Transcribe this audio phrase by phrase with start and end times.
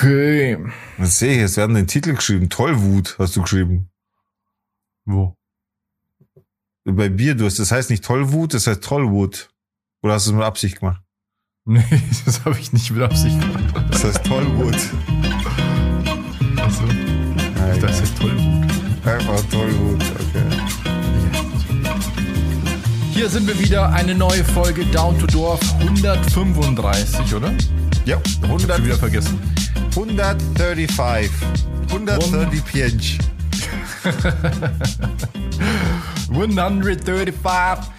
[0.00, 0.56] Okay.
[0.96, 1.56] Was sehe ich?
[1.56, 2.48] Wir haben den Titel geschrieben.
[2.48, 3.90] Tollwut hast du geschrieben.
[5.04, 5.36] Wo?
[6.86, 7.58] Bei Bierdurst.
[7.58, 9.50] Das heißt nicht Tollwut, das heißt Tollwut.
[10.02, 11.02] Oder hast du es mit Absicht gemacht?
[11.66, 11.84] Nee,
[12.24, 13.74] das habe ich nicht mit Absicht gemacht.
[13.90, 14.74] Das heißt Tollwut.
[16.56, 16.86] Also,
[17.58, 18.70] Ja, das ist Tollwut.
[19.04, 20.60] Einfach Tollwut, okay.
[23.12, 27.52] Hier sind wir wieder, eine neue Folge Down to Dorf 135, oder?
[28.06, 29.59] Ja, Ich hab 100, schon wieder vergessen.
[29.94, 31.30] 135.
[31.88, 33.18] 135.
[36.30, 37.90] 135.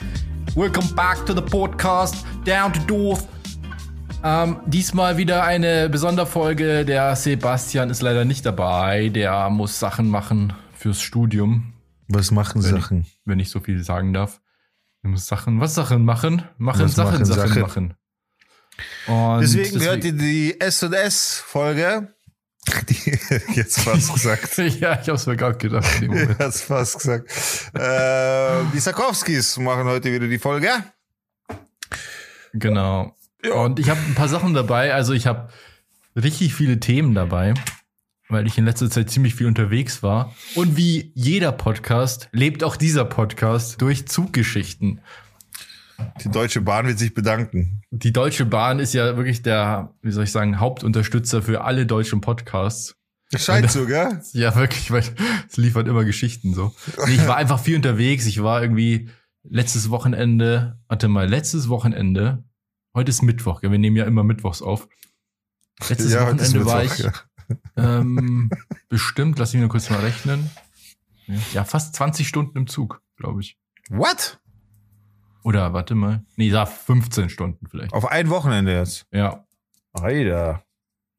[0.55, 2.15] Welcome back to the podcast
[2.45, 3.27] Down to Dorf.
[4.23, 6.85] Ähm, diesmal wieder eine Besonderfolge.
[6.85, 9.09] Der Sebastian ist leider nicht dabei.
[9.09, 11.73] Der muss Sachen machen fürs Studium,
[12.07, 13.05] Was machen Wenn Sachen?
[13.25, 14.39] wenn ich so viel sagen darf.
[15.03, 16.43] Er muss Sachen, was Sachen machen?
[16.57, 17.61] Machen Was Sachen, machen Sachen, Sachen?
[17.61, 17.93] machen.
[19.07, 22.13] Und Deswegen hört ihr die S&S-Folge.
[22.87, 23.19] Die,
[23.55, 24.57] jetzt fast gesagt.
[24.79, 25.87] ja, ich hab's mir gerade gedacht.
[26.39, 27.29] Hast fast gesagt.
[27.73, 30.69] Äh, die Sarkowskis machen heute wieder die Folge.
[32.53, 33.15] Genau.
[33.53, 34.93] Und ich habe ein paar Sachen dabei.
[34.93, 35.49] Also ich habe
[36.15, 37.53] richtig viele Themen dabei,
[38.29, 40.35] weil ich in letzter Zeit ziemlich viel unterwegs war.
[40.55, 45.01] Und wie jeder Podcast lebt auch dieser Podcast durch Zuggeschichten.
[46.23, 47.81] Die Deutsche Bahn wird sich bedanken.
[47.91, 52.21] Die Deutsche Bahn ist ja wirklich der, wie soll ich sagen, Hauptunterstützer für alle deutschen
[52.21, 52.95] Podcasts.
[53.35, 54.21] Scheint so, gell?
[54.33, 55.03] Ja, wirklich, weil
[55.49, 56.73] es liefert immer Geschichten so.
[57.05, 58.25] Nee, ich war einfach viel unterwegs.
[58.25, 59.09] Ich war irgendwie
[59.43, 62.43] letztes Wochenende, warte mal, letztes Wochenende,
[62.93, 63.71] heute ist Mittwoch, gell?
[63.71, 64.87] wir nehmen ja immer Mittwochs auf.
[65.87, 67.11] Letztes Ja, Wochenende war ich ja.
[67.77, 68.49] ähm,
[68.89, 70.49] bestimmt, lass mich nur kurz mal rechnen.
[71.53, 73.57] Ja, fast 20 Stunden im Zug, glaube ich.
[73.89, 74.39] What?
[75.43, 76.23] Oder warte mal.
[76.35, 77.93] Nee, ja, 15 Stunden vielleicht.
[77.93, 79.05] Auf ein Wochenende jetzt.
[79.11, 79.45] Ja,
[79.93, 80.63] Alter.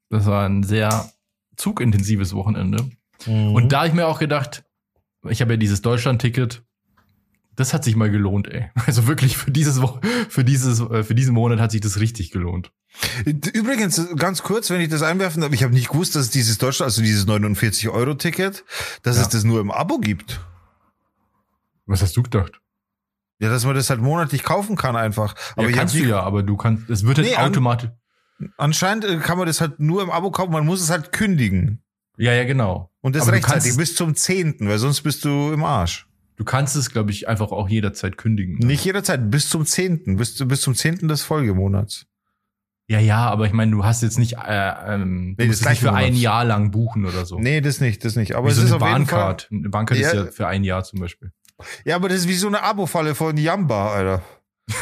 [0.09, 1.11] das war ein sehr
[1.57, 2.89] zugintensives Wochenende.
[3.25, 4.63] Und da habe ich mir auch gedacht,
[5.29, 6.63] ich habe ja dieses Deutschland-Ticket,
[7.55, 8.69] das hat sich mal gelohnt, ey.
[8.87, 12.31] Also wirklich für dieses Wo für dieses äh, für diesen Monat hat sich das richtig
[12.31, 12.71] gelohnt.
[13.25, 16.57] Übrigens, ganz kurz, wenn ich das einwerfen darf, ich habe nicht gewusst, dass es dieses
[16.57, 18.63] Deutschland, also dieses 49-Euro-Ticket,
[19.03, 19.21] dass Ja.
[19.23, 20.41] es das nur im Abo gibt.
[21.85, 22.59] Was hast du gedacht?
[23.43, 25.35] Ja, dass man das halt monatlich kaufen kann einfach.
[25.55, 27.89] Aber ja, kannst du ja, aber du kannst, es wird halt Nee, an- automatisch.
[28.57, 31.83] anscheinend äh, kann man das halt nur im Abo kaufen, man muss es halt kündigen.
[32.17, 32.91] Ja, ja, genau.
[33.01, 36.07] Und das Aber rechtzeitig kannst- bis zum 10., weil sonst bist du im Arsch.
[36.35, 38.55] Du kannst es, glaube ich, einfach auch jederzeit kündigen.
[38.57, 41.07] Nicht jederzeit, bis zum 10., bis, bis zum 10.
[41.07, 42.05] des Folgemonats.
[42.87, 45.79] Ja, ja, aber ich meine, du hast jetzt nicht, äh, ähm, du Nee, das nicht
[45.79, 46.15] für ein.
[46.15, 47.39] Jahr lang buchen oder so.
[47.39, 48.35] Nee, das nicht, das nicht.
[48.35, 49.19] Aber Wie es so ist eine auf jeden Fall.
[49.19, 49.47] Bahncard.
[49.51, 50.25] Eine Bahncard ist Ja.
[50.25, 51.31] ja für ein Jahr zum Beispiel.
[51.85, 54.23] Ja, aber das ist wie so eine Abo-Falle von Jamba, Alter.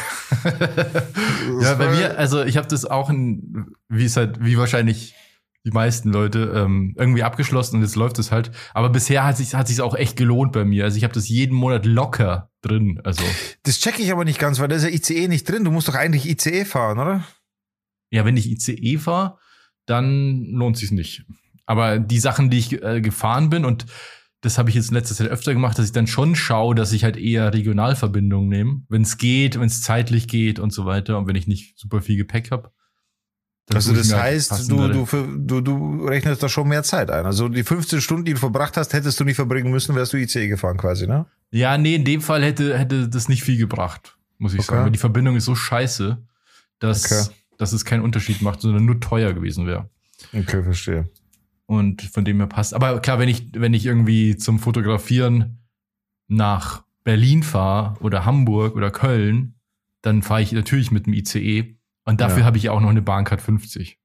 [1.60, 5.14] Ja, bei mir, also ich habe das auch, in, wie es halt, wie wahrscheinlich
[5.64, 8.50] die meisten Leute ähm, irgendwie abgeschlossen und jetzt läuft es halt.
[8.74, 10.84] Aber bisher hat sich hat sich's auch echt gelohnt bei mir.
[10.84, 13.00] Also ich habe das jeden Monat locker drin.
[13.04, 13.22] Also
[13.62, 15.64] Das checke ich aber nicht ganz, weil da ist ja ICE nicht drin.
[15.64, 17.24] Du musst doch eigentlich ICE fahren, oder?
[18.10, 19.38] ja, wenn ich ICE fahre,
[19.86, 21.24] dann lohnt sich's nicht.
[21.64, 23.86] Aber die Sachen, die ich äh, gefahren bin und
[24.42, 26.92] das habe ich jetzt in letzter Zeit öfter gemacht, dass ich dann schon schaue, dass
[26.92, 31.16] ich halt eher Regionalverbindungen nehme, wenn es geht, wenn es zeitlich geht und so weiter
[31.16, 32.70] und wenn ich nicht super viel Gepäck habe.
[33.72, 35.06] Also das heißt, du, du,
[35.38, 37.24] du, du rechnest da schon mehr Zeit ein.
[37.24, 40.16] Also die 15 Stunden, die du verbracht hast, hättest du nicht verbringen müssen, wärst du
[40.18, 41.26] ICE gefahren quasi, ne?
[41.52, 44.72] Ja, nee, in dem Fall hätte, hätte das nicht viel gebracht, muss ich Okay.
[44.72, 44.84] sagen.
[44.86, 46.18] Weil die Verbindung ist so scheiße,
[46.80, 47.34] dass, Okay.
[47.58, 49.88] dass es keinen Unterschied macht, sondern nur teuer gewesen wäre.
[50.34, 51.08] Okay, verstehe.
[51.72, 52.74] Und von dem her passt.
[52.74, 55.58] Aber klar, wenn ich, wenn ich irgendwie zum Fotografieren
[56.28, 59.54] nach Berlin fahre oder Hamburg oder Köln,
[60.02, 61.78] dann fahre ich natürlich mit dem ICE.
[62.04, 62.44] Und dafür Ja.
[62.44, 63.98] habe ich auch noch eine Bahncard 50.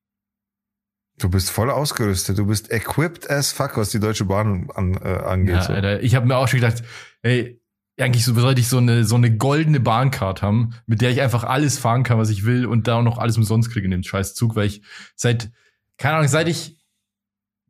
[1.20, 2.38] Du bist voll ausgerüstet.
[2.38, 5.56] Du bist equipped as fuck, was die Deutsche Bahn an, äh, angeht.
[5.56, 5.74] Ja, so.
[5.74, 6.84] Alter, ich habe mir auch schon gedacht,
[7.24, 7.60] ey,
[8.00, 11.44] eigentlich so, sollte ich so eine, so eine goldene Bahncard haben, mit der ich einfach
[11.44, 14.04] alles fahren kann, was ich will und da auch noch alles umsonst kriege in dem
[14.04, 14.84] scheiß Zug, weil ich
[15.16, 15.52] seit,
[15.98, 16.77] keine Ahnung, seit ich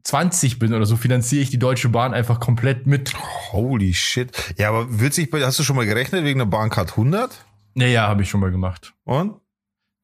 [0.08, 3.14] 20 bin oder so, finanziere ich die Deutsche Bahn einfach komplett mit.
[3.52, 4.32] Holy shit.
[4.58, 7.44] Ja, aber wird sich hast du schon mal gerechnet wegen der Bahncard 100?
[7.74, 8.94] Naja, habe ich schon mal gemacht.
[9.04, 9.34] Und?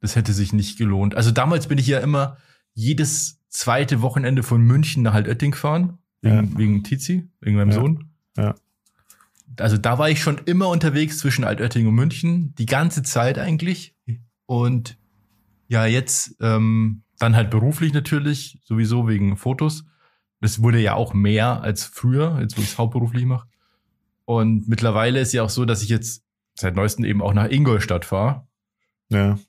[0.02, 1.16] Das hätte sich nicht gelohnt.
[1.16, 2.36] Also damals bin ich ja immer
[2.74, 7.76] jedes zweite Wochenende von München nach Altötting gefahren, wegen, wegen Tizi, wegen meinem Ja.
[7.76, 8.10] Sohn.
[8.36, 8.56] Ja.
[9.58, 13.96] Also da war ich schon immer unterwegs zwischen Altötting und München, die ganze Zeit eigentlich.
[14.48, 14.98] Und
[15.70, 19.86] ja, jetzt ähm, dann halt beruflich natürlich, sowieso wegen Fotos.
[20.44, 23.48] Das wurde ja auch mehr als früher, jetzt wo ich es hauptberuflich mache.
[24.26, 26.26] Und mittlerweile ist ja auch so, dass ich jetzt
[26.60, 28.46] seit neuestem eben auch nach Ingolstadt fahre.
[29.08, 29.40] Ja.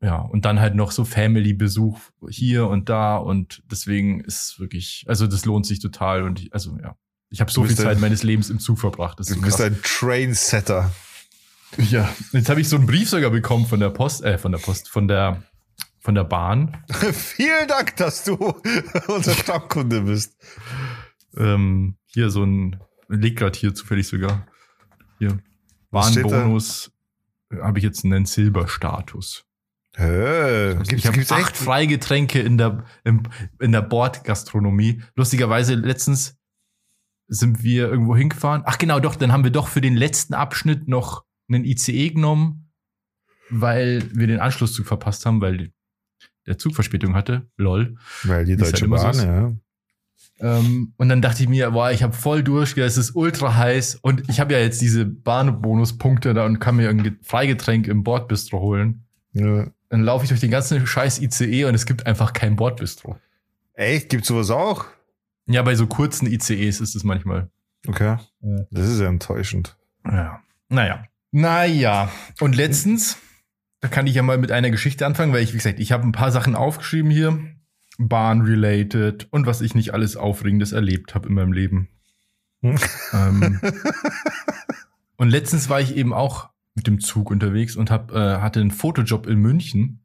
[0.00, 1.98] ja, und dann halt noch so Family-Besuch
[2.28, 6.78] hier und da und deswegen ist wirklich, also das lohnt sich total und ich, also
[6.80, 6.96] ja,
[7.30, 9.18] ich habe so viel Zeit ein, meines Lebens im Zug verbracht.
[9.18, 10.92] du bist ein Trainsetter.
[11.90, 14.60] Ja, jetzt habe ich so einen Brief sogar bekommen von der Post, äh, von der
[14.60, 15.42] Post, von der
[16.06, 16.84] von der Bahn.
[17.12, 18.34] Vielen Dank, dass du
[19.08, 20.36] unser Stammkunde bist.
[21.36, 24.46] Ähm, hier so ein, liegt gerade hier zufällig sogar.
[25.18, 25.42] Hier.
[25.90, 26.92] Bahnbonus
[27.60, 29.46] habe ich jetzt einen Silberstatus.
[29.96, 31.56] Äh, also ich habe acht echt?
[31.56, 35.02] Freigetränke in der, in, in der Bordgastronomie.
[35.16, 36.36] Lustigerweise letztens
[37.26, 38.62] sind wir irgendwo hingefahren.
[38.64, 42.70] Ach genau, doch, dann haben wir doch für den letzten Abschnitt noch einen ICE genommen,
[43.50, 45.72] weil wir den Anschlusszug verpasst haben, weil
[46.46, 47.46] der Zug Verspätung hatte.
[47.56, 47.96] Lol.
[48.24, 49.52] Weil die Deutsche halt Bahn, so ja.
[50.38, 53.96] Ähm, und dann dachte ich mir, boah, ich habe voll durch, es ist ultra heiß
[53.96, 58.60] und ich habe ja jetzt diese Bahnbonuspunkte da und kann mir ein Freigetränk im Bordbistro
[58.60, 59.04] holen.
[59.32, 59.66] Ja.
[59.88, 63.18] Dann laufe ich durch den ganzen scheiß ICE und es gibt einfach kein Bordbistro.
[63.74, 64.10] Echt?
[64.10, 64.84] Gibt's sowas auch?
[65.46, 67.50] Ja, bei so kurzen ICEs ist es manchmal.
[67.86, 68.16] Okay.
[68.40, 68.66] Ja.
[68.70, 69.76] Das ist ja enttäuschend.
[70.04, 70.40] Ja.
[70.68, 71.04] Naja.
[71.30, 72.10] Naja.
[72.40, 73.18] Und letztens,
[73.86, 76.02] da kann ich ja mal mit einer Geschichte anfangen, weil ich, wie gesagt, ich habe
[76.02, 77.38] ein paar Sachen aufgeschrieben hier.
[77.98, 81.88] Bahn-related und was ich nicht alles Aufregendes erlebt habe in meinem Leben.
[82.62, 83.60] ähm,
[85.16, 88.72] und letztens war ich eben auch mit dem Zug unterwegs und hab, äh, hatte einen
[88.72, 90.04] Fotojob in München.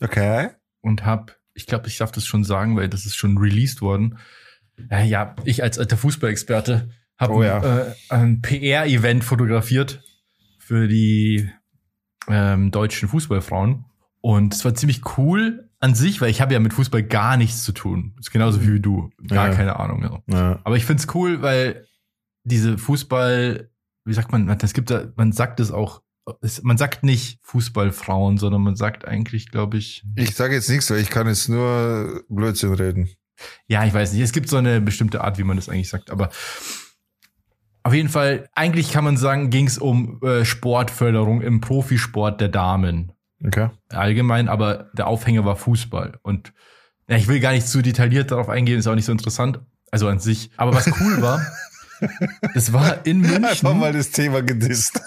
[0.00, 0.48] Okay.
[0.80, 4.18] Und hab, ich glaube, ich darf das schon sagen, weil das ist schon released worden.
[4.90, 7.78] Äh, ja, ich als alter Fußballexperte habe oh, ja.
[7.78, 10.02] äh, ein PR-Event fotografiert
[10.58, 11.48] für die
[12.28, 13.84] ähm, deutschen Fußballfrauen.
[14.20, 17.62] Und es war ziemlich cool an sich, weil ich habe ja mit Fußball gar nichts
[17.62, 18.12] zu tun.
[18.16, 19.10] Das ist genauso wie du.
[19.28, 19.54] Gar ja.
[19.54, 20.22] keine Ahnung.
[20.26, 20.60] Ja.
[20.64, 21.86] Aber ich find's cool, weil
[22.44, 23.70] diese Fußball,
[24.04, 26.02] wie sagt man, es gibt da, man sagt es auch,
[26.42, 30.04] es, man sagt nicht Fußballfrauen, sondern man sagt eigentlich, glaube ich.
[30.16, 33.08] Ich sage jetzt nichts, weil ich kann jetzt nur Blödsinn reden.
[33.66, 34.22] Ja, ich weiß nicht.
[34.22, 36.30] Es gibt so eine bestimmte Art, wie man das eigentlich sagt, aber
[37.82, 42.48] auf jeden Fall, eigentlich kann man sagen, ging es um äh, Sportförderung im Profisport der
[42.48, 43.12] Damen.
[43.44, 43.70] Okay.
[43.90, 46.18] Allgemein, aber der Aufhänger war Fußball.
[46.22, 46.52] Und
[47.08, 49.60] ja, ich will gar nicht zu detailliert darauf eingehen, ist auch nicht so interessant.
[49.90, 50.50] Also an sich.
[50.56, 51.40] Aber was cool war,
[52.54, 53.44] das war in München.
[53.44, 55.00] Einfach mal das Thema gedisst.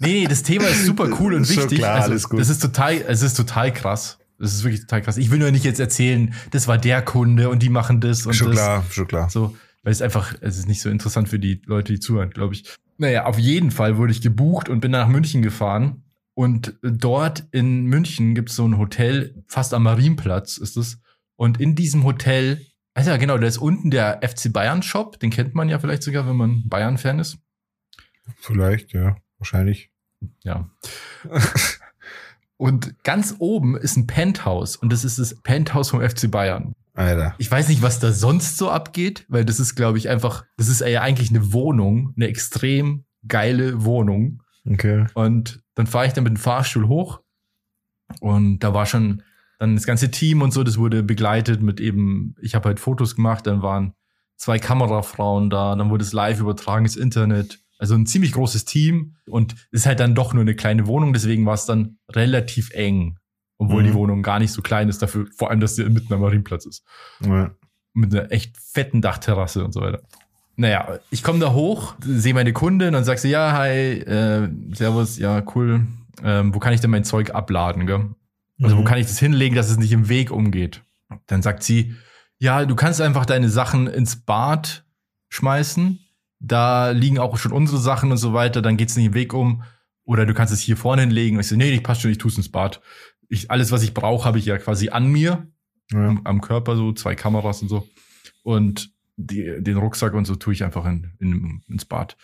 [0.00, 1.78] Nee, nee, das Thema ist super cool und wichtig.
[1.78, 2.40] Klar, also, alles gut.
[2.40, 4.18] Das ist total, es ist total krass.
[4.38, 5.16] Das ist wirklich total krass.
[5.16, 8.34] Ich will nur nicht jetzt erzählen, das war der Kunde und die machen das und
[8.34, 8.58] schon das.
[8.58, 9.30] Schon klar, schon klar.
[9.30, 12.54] So, weil es einfach, es ist nicht so interessant für die Leute, die zuhören, glaube
[12.54, 12.64] ich.
[12.98, 17.86] Naja, auf jeden Fall wurde ich gebucht und bin nach München gefahren und dort in
[17.86, 21.00] München gibt es so ein Hotel, fast am Marienplatz ist es.
[21.36, 22.64] Und in diesem Hotel,
[22.94, 26.02] also ja genau, da ist unten der FC Bayern Shop, den kennt man ja vielleicht
[26.02, 27.38] sogar, wenn man Bayern-Fan ist.
[28.36, 29.90] Vielleicht, ja, wahrscheinlich.
[30.44, 30.70] Ja.
[32.56, 36.74] und ganz oben ist ein Penthouse und das ist das Penthouse vom FC Bayern.
[36.94, 37.34] Alter.
[37.38, 40.68] Ich weiß nicht, was da sonst so abgeht, weil das ist, glaube ich, einfach, das
[40.68, 44.42] ist ja eigentlich eine Wohnung, eine extrem geile Wohnung.
[44.68, 45.06] Okay.
[45.14, 47.20] Und dann fahre ich dann mit dem Fahrstuhl hoch
[48.20, 49.22] und da war schon
[49.58, 53.16] dann das ganze Team und so, das wurde begleitet mit eben, ich habe halt Fotos
[53.16, 53.94] gemacht, dann waren
[54.36, 57.60] zwei Kamerafrauen da, dann wurde es live übertragen ins Internet.
[57.78, 61.46] Also ein ziemlich großes Team und ist halt dann doch nur eine kleine Wohnung, deswegen
[61.46, 63.18] war es dann relativ eng,
[63.62, 63.86] obwohl mhm.
[63.86, 66.66] die Wohnung gar nicht so klein ist dafür, vor allem, dass sie mitten am Marienplatz
[66.66, 66.84] ist.
[67.24, 67.50] Ja.
[67.94, 70.02] Mit einer echt fetten Dachterrasse und so weiter.
[70.56, 75.18] Naja, ich komme da hoch, sehe meine Kundin und sag sie, ja, hi, äh, servus,
[75.18, 75.86] ja, cool.
[76.22, 78.10] Ähm, wo kann ich denn mein Zeug abladen, gell?
[78.60, 78.80] Also, mhm.
[78.80, 80.82] wo kann ich das hinlegen, dass es nicht im Weg umgeht?
[81.26, 81.94] Dann sagt sie,
[82.38, 84.84] ja, du kannst einfach deine Sachen ins Bad
[85.28, 86.00] schmeißen.
[86.38, 89.62] Da liegen auch schon unsere Sachen und so weiter, dann geht's nicht im Weg um.
[90.04, 91.36] Oder du kannst es hier vorne hinlegen.
[91.36, 92.80] Und ich so, nee, ich passt schon, ich tu's ins Bad.
[93.32, 95.46] Ich, alles, was ich brauche, habe ich ja quasi an mir.
[95.90, 96.08] Ja.
[96.08, 97.88] Am, am Körper so, zwei Kameras und so.
[98.42, 102.16] Und die, den Rucksack und so tue ich einfach in, in, ins Bad.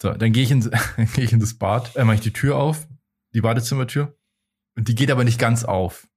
[0.00, 0.60] So, dann gehe ich, in,
[1.14, 2.88] geh ich in das Bad, äh, mache ich die Tür auf,
[3.34, 4.16] die Badezimmertür.
[4.74, 6.08] Und die geht aber nicht ganz auf.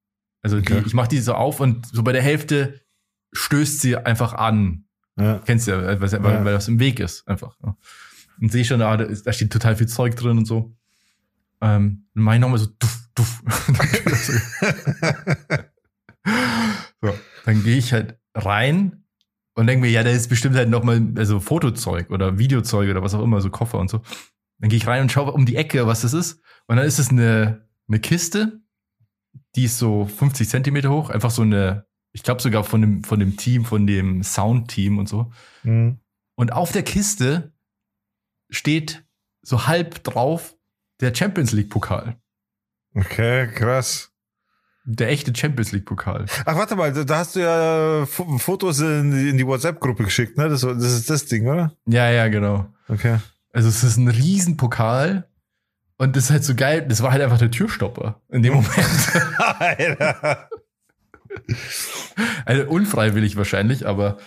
[0.41, 0.79] Also okay.
[0.79, 2.79] die, ich mache die so auf und so bei der Hälfte
[3.33, 4.85] stößt sie einfach an.
[5.17, 5.39] Ja.
[5.45, 6.45] Kennst du ja, weil, weil, ja.
[6.45, 7.57] weil das im Weg ist, einfach.
[7.63, 7.75] Ja.
[8.39, 10.75] Und sehe schon, da, da steht total viel Zeug drin und so.
[11.59, 13.41] Ähm, dann mache ich nochmal so duff, duff.
[17.01, 17.13] so,
[17.45, 19.03] dann gehe ich halt rein
[19.55, 23.03] und denke mir, ja, da ist bestimmt halt noch mal also Fotozeug oder Videozeug oder
[23.03, 24.01] was auch immer, so Koffer und so.
[24.59, 26.41] Dann gehe ich rein und schaue um die Ecke, was das ist.
[26.67, 28.61] Und dann ist es eine, eine Kiste,
[29.55, 33.19] die ist so 50 Zentimeter hoch, einfach so eine, ich glaube sogar von dem, von
[33.19, 35.31] dem Team, von dem Sound-Team und so.
[35.63, 35.99] Mhm.
[36.35, 37.53] Und auf der Kiste
[38.49, 39.05] steht
[39.41, 40.55] so halb drauf
[40.99, 42.15] der Champions League-Pokal.
[42.95, 44.11] Okay, krass.
[44.83, 46.25] Der echte Champions League Pokal.
[46.45, 50.49] Ach, warte mal, da hast du ja Fotos in, in die WhatsApp-Gruppe geschickt, ne?
[50.49, 51.75] Das, das ist das Ding, oder?
[51.85, 52.65] Ja, ja, genau.
[52.87, 53.19] Okay.
[53.53, 55.27] Also es ist ein Riesenpokal
[55.97, 56.85] und das ist halt so geil.
[56.87, 58.75] Das war halt einfach der Türstopper in dem Moment.
[59.37, 60.49] Alter.
[62.45, 64.17] also unfreiwillig wahrscheinlich, aber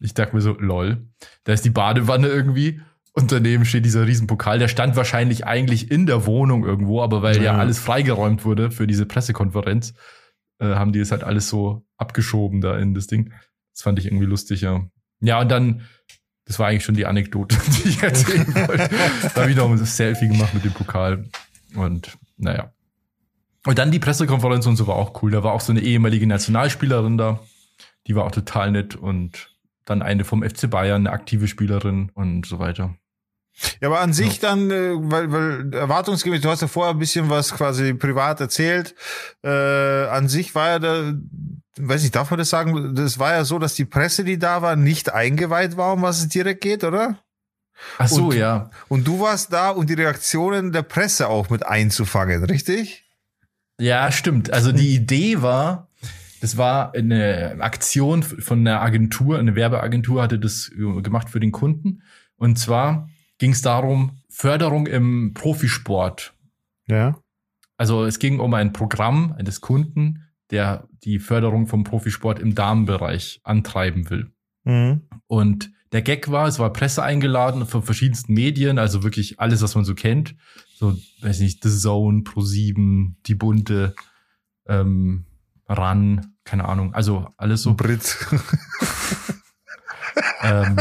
[0.00, 1.06] ich dachte mir so, lol.
[1.44, 2.80] Da ist die Badewanne irgendwie
[3.12, 4.58] und daneben steht dieser Riesenpokal.
[4.58, 8.70] Der stand wahrscheinlich eigentlich in der Wohnung irgendwo, aber weil ja, ja alles freigeräumt wurde
[8.70, 9.94] für diese Pressekonferenz,
[10.58, 13.32] äh, haben die es halt alles so abgeschoben da in das Ding.
[13.72, 14.86] Das fand ich irgendwie lustig, ja.
[15.20, 15.82] Ja, und dann,
[16.44, 18.90] das war eigentlich schon die Anekdote, die ich erzählen wollte.
[19.34, 21.28] da habe ich noch ein Selfie gemacht mit dem Pokal.
[21.74, 22.72] Und naja.
[23.66, 25.30] Und dann die Pressekonferenz und so war auch cool.
[25.30, 27.40] Da war auch so eine ehemalige Nationalspielerin da.
[28.06, 32.46] Die war auch total nett und dann eine vom FC Bayern, eine aktive Spielerin und
[32.46, 32.94] so weiter.
[33.80, 37.28] Ja, aber an sich dann, äh, weil, weil erwartungsgemäß, du hast ja vorher ein bisschen
[37.28, 38.94] was quasi privat erzählt.
[39.42, 39.48] Äh,
[40.06, 41.14] an sich war ja da,
[41.78, 42.94] weiß ich, darf man das sagen?
[42.94, 46.20] Das war ja so, dass die Presse, die da war, nicht eingeweiht war, um was
[46.20, 47.18] es direkt geht, oder?
[47.98, 48.70] Ach so, und, ja.
[48.88, 53.04] Und du warst da, um die Reaktionen der Presse auch mit einzufangen, richtig?
[53.78, 54.52] Ja, stimmt.
[54.52, 55.88] Also die Idee war,
[56.42, 62.02] das war eine Aktion von einer Agentur, eine Werbeagentur hatte das gemacht für den Kunden.
[62.36, 63.08] Und zwar
[63.40, 66.34] ging es darum, Förderung im Profisport.
[66.86, 67.18] Ja.
[67.76, 73.40] Also es ging um ein Programm eines Kunden, der die Förderung vom Profisport im Damenbereich
[73.42, 74.30] antreiben will.
[74.64, 75.08] Mhm.
[75.26, 79.74] Und der Gag war, es war Presse eingeladen von verschiedensten Medien, also wirklich alles, was
[79.74, 80.36] man so kennt.
[80.74, 83.94] So, weiß nicht, The Zone, Pro7, Die Bunte,
[84.66, 85.24] ähm,
[85.66, 87.74] ran, keine Ahnung, also alles so.
[87.74, 88.18] Brit.
[90.42, 90.76] ähm,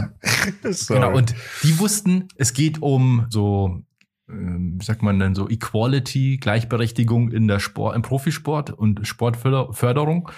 [0.87, 3.81] genau, und die wussten, es geht um so,
[4.29, 10.29] ähm, wie sagt man denn so, Equality, Gleichberechtigung in der Sport, im Profisport und Sportförderung.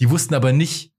[0.00, 0.92] Die wussten aber nicht,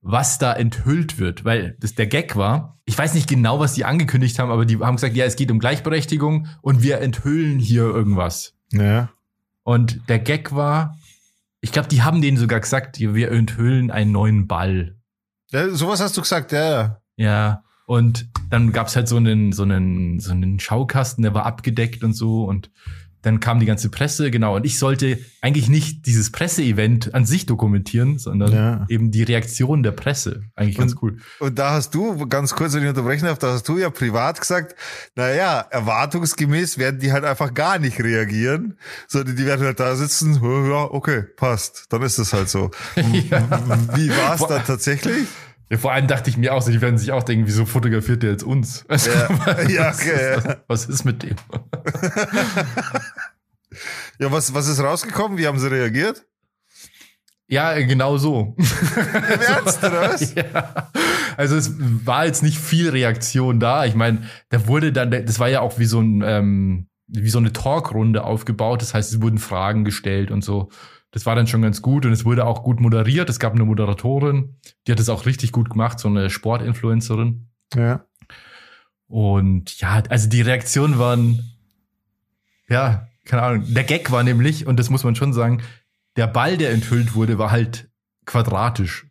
[0.00, 2.78] was da enthüllt wird, weil das der Gag war.
[2.84, 5.50] Ich weiß nicht genau, was die angekündigt haben, aber die haben gesagt, ja, es geht
[5.50, 8.54] um Gleichberechtigung und wir enthüllen hier irgendwas.
[8.72, 9.10] Ja.
[9.64, 10.96] Und der Gag war,
[11.60, 14.97] ich glaube, die haben denen sogar gesagt, wir enthüllen einen neuen Ball.
[15.50, 17.00] Ja, sowas hast du gesagt, ja.
[17.16, 17.62] Ja.
[17.86, 22.12] Und dann gab's halt so einen, so einen, so einen Schaukasten, der war abgedeckt und
[22.12, 22.44] so.
[22.44, 22.70] Und
[23.28, 24.56] dann kam die ganze Presse, genau.
[24.56, 28.86] Und ich sollte eigentlich nicht dieses Presseevent an sich dokumentieren, sondern ja.
[28.88, 30.44] eben die Reaktion der Presse.
[30.56, 31.16] Eigentlich ganz und, cool.
[31.38, 34.40] Und da hast du, ganz kurz, wenn ich unterbrechen darf, da hast du ja privat
[34.40, 34.74] gesagt,
[35.14, 40.40] naja, erwartungsgemäß werden die halt einfach gar nicht reagieren, sondern die werden halt da sitzen,
[40.42, 42.70] ja, okay, passt, dann ist das halt so.
[42.96, 43.42] ja.
[43.94, 45.28] Wie war es dann tatsächlich?
[45.70, 48.30] Ja, vor allem dachte ich mir auch, die werden sich auch denken, wieso fotografiert der
[48.30, 48.84] jetzt uns?
[48.88, 50.36] Also, ja, was, ja, okay.
[50.66, 51.36] Was, was ist mit dem?
[54.18, 55.36] ja, was, was ist rausgekommen?
[55.36, 56.24] Wie haben sie reagiert?
[57.48, 58.54] Ja, genau so.
[58.58, 60.34] Im Ernst, oder was?
[60.34, 60.90] ja.
[61.36, 63.86] Also es war jetzt nicht viel Reaktion da.
[63.86, 67.38] Ich meine, da wurde dann, das war ja auch wie so ein, ähm, wie so
[67.38, 68.82] eine Talkrunde aufgebaut.
[68.82, 70.68] Das heißt, es wurden Fragen gestellt und so.
[71.18, 73.28] Das war dann schon ganz gut und es wurde auch gut moderiert.
[73.28, 74.54] Es gab eine Moderatorin,
[74.86, 77.48] die hat es auch richtig gut gemacht, so eine Sportinfluencerin.
[77.74, 78.04] Ja.
[79.08, 81.56] Und ja, also die Reaktionen waren,
[82.68, 83.74] ja, keine Ahnung.
[83.74, 85.60] Der Gag war nämlich, und das muss man schon sagen,
[86.14, 87.90] der Ball, der enthüllt wurde, war halt
[88.24, 89.08] quadratisch.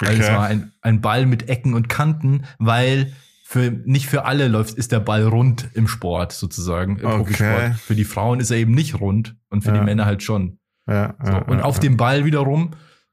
[0.00, 0.12] Okay.
[0.12, 3.12] Also es war ein, ein Ball mit Ecken und Kanten, weil
[3.44, 7.16] für, nicht für alle läuft, ist der Ball rund im Sport sozusagen, im okay.
[7.18, 7.74] Profisport.
[7.74, 9.78] Für die Frauen ist er eben nicht rund und für ja.
[9.78, 10.58] die Männer halt schon.
[10.86, 12.72] Ja, so, und ja, auf dem Ball wiederum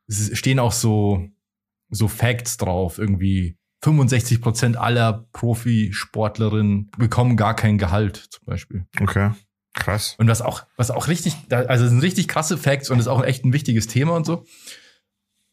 [0.10, 1.28] stehen auch so,
[1.90, 8.86] so Facts drauf, irgendwie 65 Prozent aller Profisportlerinnen bekommen gar kein Gehalt, zum Beispiel.
[9.00, 9.32] Okay.
[9.74, 10.16] Krass.
[10.18, 13.24] Und was auch, was auch richtig, also das sind richtig krasse Facts und ist auch
[13.24, 14.46] echt ein wichtiges Thema und so.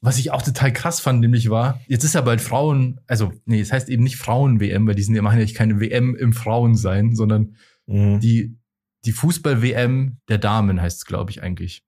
[0.00, 3.60] Was ich auch total krass fand, nämlich war, jetzt ist ja bald Frauen, also, nee,
[3.60, 6.32] es das heißt eben nicht Frauen-WM, weil die sind ja machen ja keine WM im
[6.32, 7.56] Frauensein, sondern
[7.86, 8.20] mhm.
[8.20, 8.58] die,
[9.04, 11.85] die Fußball-WM der Damen heißt es, glaube ich, eigentlich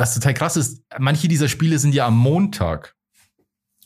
[0.00, 2.96] was total krass ist, manche dieser Spiele sind ja am Montag.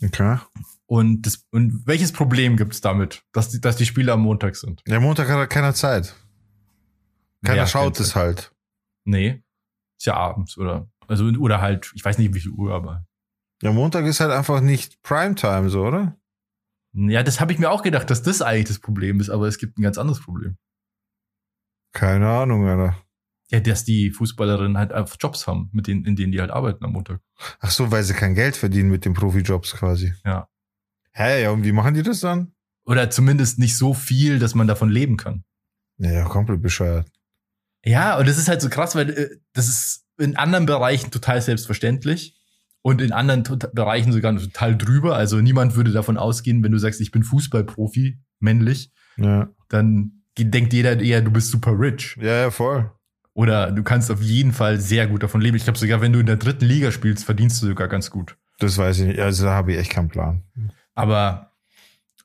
[0.02, 0.38] Okay.
[0.86, 4.56] Und, das, und welches Problem gibt es damit, dass die, dass die Spiele am Montag
[4.56, 4.82] sind?
[4.86, 6.14] Ja, Montag hat keiner Zeit.
[7.44, 8.52] Keiner ja, schaut es halt.
[9.04, 9.42] Nee.
[9.98, 10.88] Ist ja abends, oder?
[11.06, 13.06] Also, oder halt, ich weiß nicht, wie viel Uhr, aber.
[13.62, 16.16] Ja, Montag ist halt einfach nicht Primetime, so, oder?
[16.92, 19.58] Ja, das habe ich mir auch gedacht, dass das eigentlich das Problem ist, aber es
[19.58, 20.56] gibt ein ganz anderes Problem.
[21.92, 23.03] Keine Ahnung, Alter.
[23.50, 26.84] Ja, dass die Fußballerinnen halt einfach Jobs haben, mit denen, in denen die halt arbeiten
[26.84, 27.20] am Montag.
[27.60, 30.14] Ach so, weil sie kein Geld verdienen mit den Profijobs quasi.
[30.24, 30.48] Ja.
[31.12, 32.52] Hä, ja, und wie machen die das dann?
[32.86, 35.44] Oder zumindest nicht so viel, dass man davon leben kann.
[35.98, 37.08] Ja, komplett bescheuert.
[37.84, 41.42] Ja, und das ist halt so krass, weil äh, das ist, in anderen Bereichen total
[41.42, 42.36] selbstverständlich
[42.82, 45.16] und in anderen Bereichen sogar total drüber.
[45.16, 49.48] Also niemand würde davon ausgehen, wenn du sagst, ich bin Fußballprofi, männlich, Ja.
[49.68, 52.16] dann denkt jeder eher, du bist super rich.
[52.20, 52.90] Ja, ja, voll.
[53.34, 55.56] Oder du kannst auf jeden Fall sehr gut davon leben.
[55.56, 58.36] Ich glaube sogar, wenn du in der dritten Liga spielst, verdienst du sogar ganz gut.
[58.58, 59.18] Das weiß ich nicht.
[59.18, 60.42] Also da habe ich echt keinen Plan.
[60.94, 61.50] Aber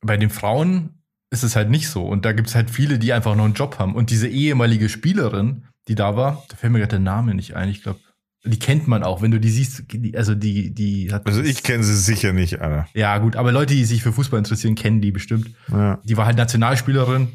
[0.01, 1.01] bei den Frauen
[1.31, 2.05] ist es halt nicht so.
[2.05, 3.95] Und da gibt es halt viele, die einfach noch einen Job haben.
[3.95, 7.69] Und diese ehemalige Spielerin, die da war, da fällt mir gerade der Name nicht ein.
[7.69, 7.99] Ich glaube,
[8.43, 9.85] die kennt man auch, wenn du die siehst.
[9.91, 11.25] Die, also die, die hat.
[11.25, 12.87] Also ich kenne sie sicher nicht, Alter.
[12.93, 15.51] Ja, gut, aber Leute, die sich für Fußball interessieren, kennen die bestimmt.
[15.71, 15.99] Ja.
[16.03, 17.29] Die war halt Nationalspielerin.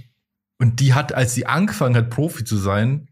[0.59, 3.09] Und die hat, als sie angefangen hat, Profi zu sein,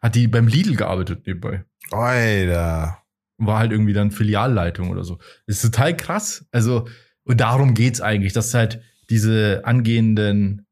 [0.00, 1.64] hat die beim Lidl gearbeitet nebenbei.
[1.90, 2.98] Alter.
[3.38, 5.18] war halt irgendwie dann Filialleitung oder so.
[5.46, 6.46] Das ist total krass.
[6.52, 6.88] Also,
[7.24, 10.66] und darum geht's eigentlich, dass halt diese angehenden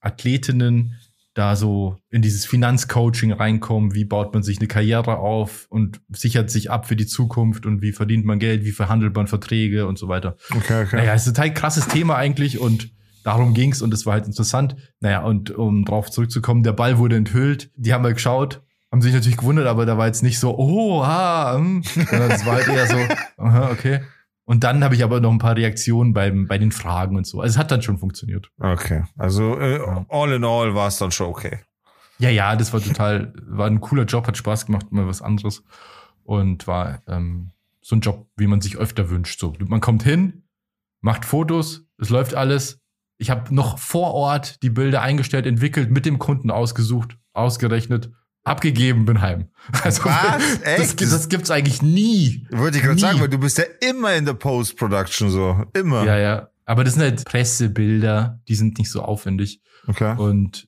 [0.00, 0.98] Athletinnen
[1.34, 6.50] da so in dieses Finanzcoaching reinkommen, wie baut man sich eine Karriere auf und sichert
[6.50, 9.98] sich ab für die Zukunft und wie verdient man Geld, wie verhandelt man Verträge und
[9.98, 10.36] so weiter.
[10.50, 10.96] Okay, okay.
[10.96, 12.90] Naja, ist ein total krasses Thema eigentlich und
[13.22, 14.76] darum ging's und es war halt interessant.
[15.00, 17.70] Naja, und um drauf zurückzukommen, der Ball wurde enthüllt.
[17.76, 21.02] Die haben mal geschaut, haben sich natürlich gewundert, aber da war jetzt nicht so, oh,
[21.02, 22.96] ah, hm, sondern es war halt eher so,
[23.42, 24.00] aha, okay.
[24.44, 27.40] Und dann habe ich aber noch ein paar Reaktionen beim, bei den Fragen und so.
[27.40, 28.50] Also es hat dann schon funktioniert.
[28.58, 29.04] Okay.
[29.16, 31.60] Also äh, all in all war es dann schon okay.
[32.18, 35.64] Ja, ja, das war total, war ein cooler Job, hat Spaß gemacht, mal was anderes.
[36.24, 39.40] Und war ähm, so ein Job, wie man sich öfter wünscht.
[39.40, 40.44] So, man kommt hin,
[41.00, 42.81] macht Fotos, es läuft alles.
[43.22, 48.10] Ich habe noch vor Ort die Bilder eingestellt, entwickelt, mit dem Kunden ausgesucht, ausgerechnet,
[48.42, 49.48] abgegeben, bin heim.
[49.84, 50.60] Also, Was?
[50.64, 51.00] Das, Echt?
[51.00, 52.48] das gibt's eigentlich nie.
[52.50, 55.64] Wollte ich gerade sagen, weil du bist ja immer in der Post-Production so.
[55.72, 56.04] Immer.
[56.04, 56.48] Ja, ja.
[56.64, 59.60] Aber das sind halt Pressebilder, die sind nicht so aufwendig.
[59.86, 60.16] Okay.
[60.16, 60.66] Und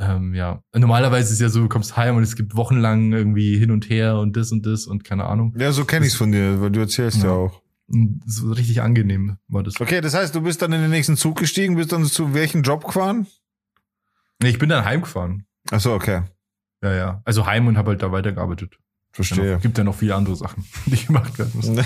[0.00, 3.58] ähm, ja, normalerweise ist es ja so, du kommst heim und es gibt wochenlang irgendwie
[3.58, 5.54] hin und her und das und das und keine Ahnung.
[5.56, 7.30] Ja, so kenne ich's von dir, weil du erzählst ja, Ja.
[7.30, 7.61] auch.
[7.88, 9.80] So richtig angenehm war das.
[9.80, 12.62] Okay, das heißt, du bist dann in den nächsten Zug gestiegen, bist dann zu welchem
[12.62, 13.26] Job gefahren?
[14.42, 15.46] Nee, ich bin dann heimgefahren.
[15.70, 16.22] Ach so, okay.
[16.82, 17.22] Ja, ja.
[17.24, 18.78] Also heim und habe halt da weitergearbeitet.
[19.12, 19.44] Verstehe.
[19.44, 19.58] Genau.
[19.58, 21.76] Gibt ja noch viele andere Sachen, die gemacht werden müssen.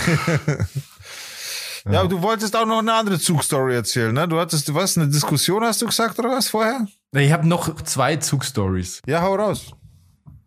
[1.90, 4.28] ja, aber du wolltest auch noch eine andere Zugstory erzählen, ne?
[4.28, 6.86] Du hattest, was, eine Diskussion hast du gesagt oder was vorher?
[7.12, 9.02] Ich habe noch zwei Zugstories.
[9.06, 9.72] Ja, hau raus.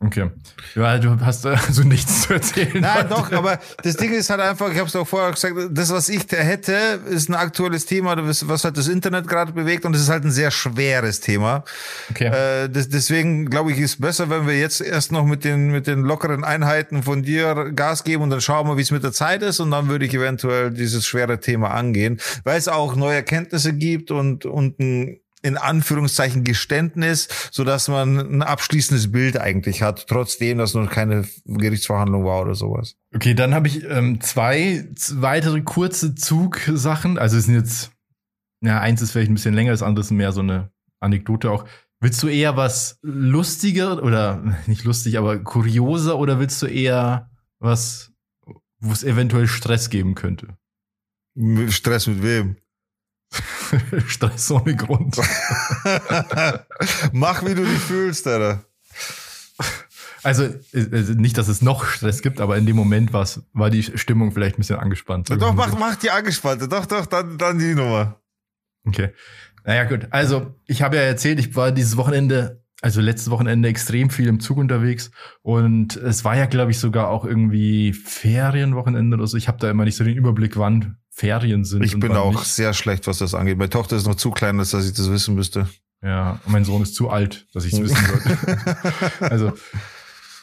[0.01, 0.29] Okay.
[0.75, 2.79] Ja, du hast also nichts zu erzählen.
[2.79, 3.09] Nein, heute.
[3.09, 6.07] doch, aber das Ding ist halt einfach, ich habe es auch vorher gesagt, das, was
[6.07, 10.03] ich da hätte, ist ein aktuelles Thema, was halt das Internet gerade bewegt und es
[10.03, 11.65] ist halt ein sehr schweres Thema.
[12.11, 12.27] Okay.
[12.27, 15.85] Äh, das, deswegen glaube ich, ist besser, wenn wir jetzt erst noch mit den, mit
[15.85, 19.11] den lockeren Einheiten von dir Gas geben und dann schauen wir, wie es mit der
[19.11, 23.15] Zeit ist und dann würde ich eventuell dieses schwere Thema angehen, weil es auch neue
[23.15, 29.81] Erkenntnisse gibt und, und ein in Anführungszeichen Geständnis, so dass man ein abschließendes Bild eigentlich
[29.81, 32.95] hat, trotzdem, dass noch keine Gerichtsverhandlung war oder sowas.
[33.15, 37.17] Okay, dann habe ich ähm, zwei weitere kurze Zugsachen.
[37.17, 37.91] Also es sind jetzt,
[38.61, 41.65] ja, eins ist vielleicht ein bisschen länger, das andere ist mehr so eine Anekdote auch.
[42.01, 48.11] Willst du eher was lustiger oder nicht lustig, aber kurioser oder willst du eher was,
[48.79, 50.57] wo es eventuell Stress geben könnte?
[51.69, 52.57] Stress mit wem?
[54.07, 55.17] Stress ohne Grund.
[57.11, 58.63] Mach, wie du dich fühlst, Alter.
[60.23, 64.31] Also äh, nicht, dass es noch Stress gibt, aber in dem Moment war die Stimmung
[64.31, 65.29] vielleicht ein bisschen angespannt.
[65.29, 66.67] Doch, mach, mach die angespannte.
[66.67, 68.19] Doch, doch, dann, dann die Nummer.
[68.85, 69.09] Okay.
[69.65, 70.07] Naja, gut.
[70.11, 74.39] Also, ich habe ja erzählt, ich war dieses Wochenende, also letztes Wochenende extrem viel im
[74.39, 75.11] Zug unterwegs
[75.41, 79.37] und es war ja, glaube ich, sogar auch irgendwie Ferienwochenende oder so.
[79.37, 81.83] Ich habe da immer nicht so den Überblick, wann Ferien sind.
[81.83, 82.45] Ich bin auch Nicht.
[82.45, 83.57] sehr schlecht, was das angeht.
[83.57, 85.67] Meine Tochter ist noch zu klein, dass ich das wissen müsste.
[86.01, 88.57] Ja, und mein Sohn ist zu alt, dass ich es wissen sollte.
[89.19, 89.51] also,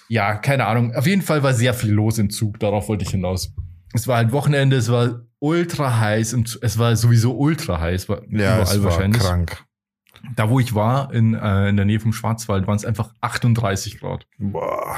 [0.09, 0.95] ja, keine Ahnung.
[0.95, 3.55] Auf jeden Fall war sehr viel los im Zug, darauf wollte ich hinaus.
[3.95, 6.62] Es war halt Wochenende, es war ultra heiß, im Zug.
[6.62, 9.65] es war sowieso ultra heiß, war Ja, es war krank.
[10.35, 13.99] Da, wo ich war, in, äh, in der Nähe vom Schwarzwald, waren es einfach 38
[13.99, 14.27] Grad.
[14.39, 14.97] Boah.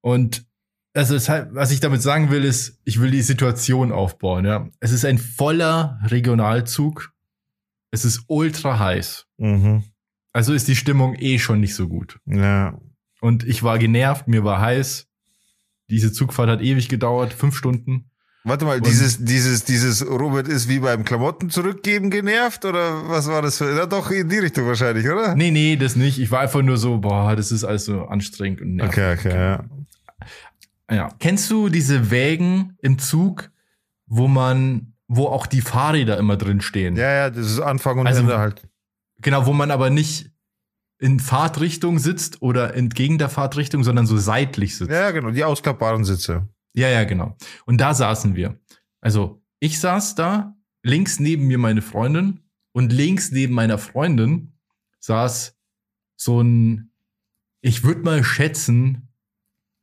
[0.00, 0.44] Und
[0.94, 4.44] also es halt, was ich damit sagen will, ist, ich will die Situation aufbauen.
[4.44, 7.12] Ja, es ist ein voller Regionalzug.
[7.90, 9.26] Es ist ultra heiß.
[9.38, 9.84] Mhm.
[10.32, 12.18] Also ist die Stimmung eh schon nicht so gut.
[12.26, 12.78] Ja.
[13.20, 15.06] Und ich war genervt, mir war heiß.
[15.90, 18.10] Diese Zugfahrt hat ewig gedauert, fünf Stunden.
[18.44, 23.28] Warte mal, Und- dieses, dieses, dieses Robert ist wie beim Klamotten zurückgeben genervt oder was
[23.28, 23.76] war das für?
[23.76, 25.36] Ja, doch in die Richtung wahrscheinlich, oder?
[25.36, 26.18] Nee, nee, das nicht.
[26.18, 28.92] Ich war einfach nur so, boah, das ist alles so anstrengend und nervig.
[28.98, 29.64] Okay, okay, ja.
[30.92, 31.08] Ja.
[31.18, 33.50] Kennst du diese Wägen im Zug,
[34.06, 36.96] wo man, wo auch die Fahrräder immer drin stehen?
[36.96, 38.68] Ja, ja, das ist Anfang und Also- Ende halt.
[39.20, 40.30] Genau, wo man aber nicht
[40.98, 44.90] in Fahrtrichtung sitzt oder entgegen der Fahrtrichtung, sondern so seitlich sitzt.
[44.90, 46.48] Ja, genau, die ausklappbaren Sitze.
[46.74, 47.36] Ja, ja, genau.
[47.66, 48.58] Und da saßen wir.
[49.00, 52.40] Also ich saß da, links neben mir meine Freundin
[52.72, 54.54] und links neben meiner Freundin
[55.00, 55.56] saß
[56.16, 56.92] so ein,
[57.60, 59.08] ich würde mal schätzen,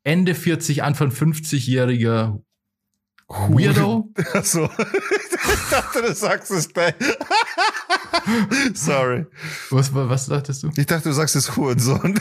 [0.09, 2.41] Ende 40, Anfang 50-jähriger
[3.27, 4.11] Weirdo.
[4.33, 4.67] Achso.
[5.51, 6.95] Ich dachte, du sagst es gleich.
[8.73, 9.25] Sorry.
[9.69, 10.71] Was, was dachtest du?
[10.75, 12.19] Ich dachte, du sagst es Hurensohn.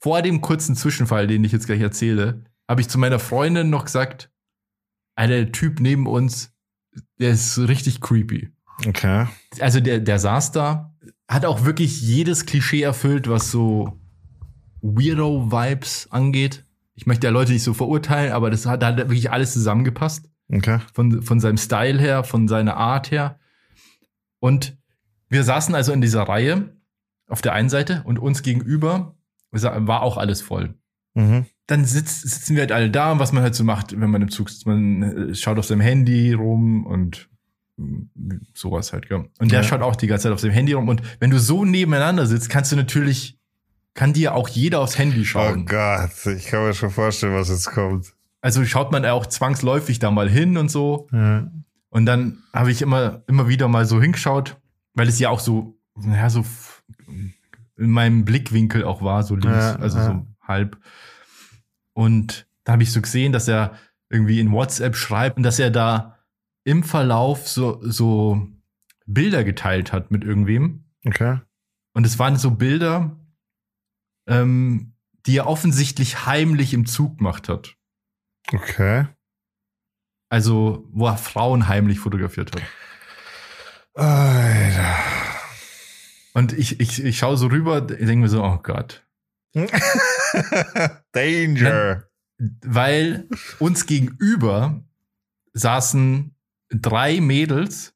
[0.00, 3.84] Vor dem kurzen Zwischenfall, den ich jetzt gleich erzähle, habe ich zu meiner Freundin noch
[3.84, 4.30] gesagt,
[5.16, 6.52] Alter, der Typ neben uns,
[7.18, 8.52] der ist richtig creepy.
[8.86, 9.26] Okay.
[9.58, 10.89] Also der, der saß da,
[11.30, 14.00] hat auch wirklich jedes Klischee erfüllt, was so
[14.82, 16.64] Weirdo-Vibes angeht.
[16.96, 20.28] Ich möchte ja Leute nicht so verurteilen, aber das hat, da hat wirklich alles zusammengepasst.
[20.52, 20.80] Okay.
[20.92, 23.38] Von, von seinem Style her, von seiner Art her.
[24.40, 24.76] Und
[25.28, 26.76] wir saßen also in dieser Reihe
[27.28, 29.14] auf der einen Seite und uns gegenüber
[29.52, 30.74] war auch alles voll.
[31.14, 31.46] Mhm.
[31.68, 34.30] Dann sitz, sitzen wir halt alle da, was man halt so macht, wenn man im
[34.30, 34.66] Zug sitzt.
[34.66, 37.29] Man äh, schaut auf seinem Handy rum und
[38.54, 39.28] sowas halt, gell.
[39.38, 39.66] Und der Ja.
[39.68, 40.88] schaut auch die ganze Zeit auf seinem Handy rum.
[40.88, 43.38] Und wenn du so nebeneinander sitzt, kannst du natürlich,
[43.94, 45.66] kann dir auch jeder aufs Handy Oh schauen.
[45.66, 48.12] Gott, ich kann mir schon vorstellen, was jetzt kommt.
[48.42, 51.08] also schaut man auch zwangsläufig da mal hin und so.
[51.12, 51.50] Ja.
[51.90, 54.56] Und dann habe ich immer, immer wieder mal so hingeschaut,
[54.94, 56.44] weil es ja auch so, naja, so
[57.76, 60.78] in meinem Blickwinkel auch war, so links, Ja, also so halb.
[61.92, 63.72] Und da habe ich so gesehen, dass er
[64.08, 66.18] irgendwie in WhatsApp schreibt und dass er da
[66.64, 68.46] im Verlauf so, so
[69.06, 70.84] Bilder geteilt hat mit irgendwem.
[71.04, 71.40] Okay.
[71.94, 73.16] Und es waren so Bilder,
[74.28, 74.94] ähm,
[75.26, 77.76] die er offensichtlich heimlich im Zug gemacht hat.
[78.52, 79.06] Okay.
[80.28, 82.62] Also, wo er Frauen heimlich fotografiert hat.
[83.94, 84.96] Alter.
[86.32, 89.04] Und ich, ich, ich schaue so rüber, denke mir so, oh Gott.
[91.12, 92.04] Danger.
[92.64, 94.84] Weil uns gegenüber
[95.52, 96.36] saßen
[96.70, 97.94] drei Mädels,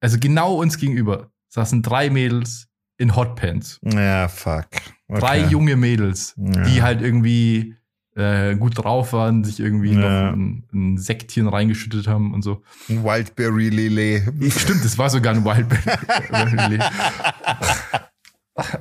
[0.00, 2.68] also genau uns gegenüber saßen drei Mädels
[2.98, 3.78] in Hotpants.
[3.82, 4.66] Ja, fuck.
[5.08, 5.20] Okay.
[5.20, 6.62] Drei junge Mädels, Ja.
[6.62, 7.76] die halt irgendwie
[8.14, 10.30] äh, gut drauf waren, sich irgendwie Ja.
[10.30, 12.62] noch ein, ein Sektchen reingeschüttet haben und so.
[12.88, 14.22] Wildberry Lily.
[14.50, 16.78] Stimmt, es war sogar ein Wildberry.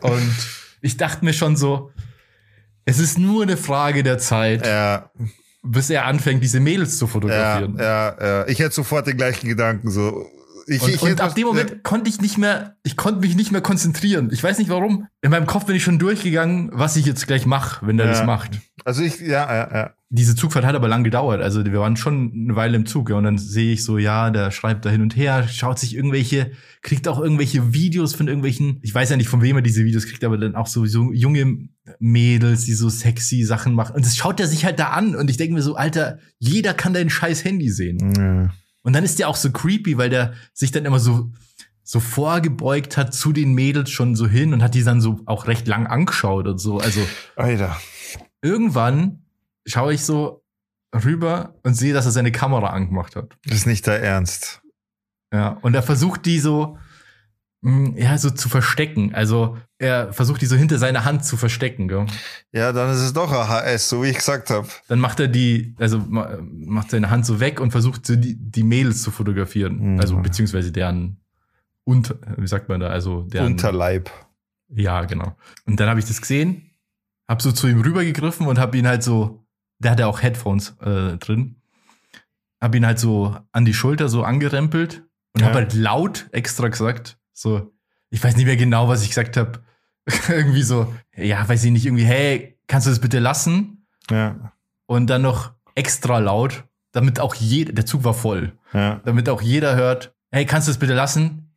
[0.01, 0.35] und
[0.81, 1.91] ich dachte mir schon so,
[2.85, 5.11] es ist nur eine Frage der Zeit, Ja,
[5.63, 7.77] bis er anfängt, diese Mädels zu ja, fotografieren.
[7.79, 8.47] ja, ja.
[8.47, 10.25] Ich hätte sofort den gleichen Gedanken so.
[10.67, 13.51] Ich, Und, ich und ab dem Moment konnte ich nicht mehr, ich konnte mich nicht
[13.51, 14.29] mehr konzentrieren.
[14.31, 15.07] Ich weiß nicht warum.
[15.21, 18.11] In meinem Kopf bin ich schon durchgegangen, was ich jetzt gleich mache, wenn der Ja.
[18.13, 18.59] das macht.
[18.85, 19.93] Also ich, ja, ja, ja.
[20.13, 21.41] Diese Zugfahrt hat aber lang gedauert.
[21.41, 23.09] Also wir waren schon eine Weile im Zug.
[23.09, 25.95] Ja, und dann sehe ich so, ja, der schreibt da hin und her, schaut sich
[25.95, 29.85] irgendwelche, kriegt auch irgendwelche Videos von irgendwelchen, ich weiß ja nicht, von wem er diese
[29.85, 31.69] Videos kriegt, aber dann auch so, so junge
[31.99, 33.95] Mädels, die so sexy Sachen machen.
[33.95, 35.15] Und das schaut er sich halt da an.
[35.15, 38.13] Und ich denke mir so, Alter, jeder kann dein scheiß Handy sehen.
[38.17, 38.51] ja.
[38.83, 41.31] Und dann ist der auch so creepy, weil der sich dann immer so,
[41.83, 45.47] so vorgebeugt hat zu den Mädels schon so hin und hat die dann so auch
[45.47, 46.79] recht lang angeschaut und so.
[46.79, 47.01] Also
[47.35, 47.77] Alter.
[48.41, 49.19] irgendwann
[49.65, 50.43] schaue ich so
[50.93, 53.37] rüber und sehe, dass er seine Kamera angemacht hat.
[53.45, 54.61] Das ist nicht der Ernst.
[55.33, 56.77] Ja, und er versucht die so,
[57.61, 59.13] mh, ja, so zu verstecken.
[59.15, 62.05] Also er versucht die so hinter seiner Hand zu verstecken, gell?
[62.51, 64.67] Ja, dann ist es doch AHS, so wie ich gesagt habe.
[64.89, 68.35] Dann macht er die, also ma- macht seine Hand so weg und versucht so die,
[68.35, 69.93] die Mädels zu fotografieren.
[69.93, 69.99] Mhm.
[70.01, 71.17] Also beziehungsweise deren
[71.85, 74.11] unter, wie sagt man da, also deren Unterleib.
[74.73, 75.35] Ja, genau.
[75.65, 76.69] Und dann habe ich das gesehen,
[77.29, 79.40] habe so zu ihm rübergegriffen und habe ihn halt so,
[79.81, 81.55] der hatte auch Headphones äh, drin,
[82.61, 85.47] habe ihn halt so an die Schulter so angerempelt und Ja.
[85.47, 87.71] habe halt laut extra gesagt, so,
[88.09, 89.59] ich weiß nicht mehr genau, was ich gesagt habe,
[90.29, 93.87] irgendwie so, ja, weiß ich nicht, irgendwie, hey, kannst du das bitte lassen?
[94.09, 94.53] Ja,
[94.87, 98.99] Und dann noch extra laut, damit auch jeder, der Zug war voll, ja.
[99.05, 101.51] damit auch jeder hört, hey, kannst du das bitte lassen?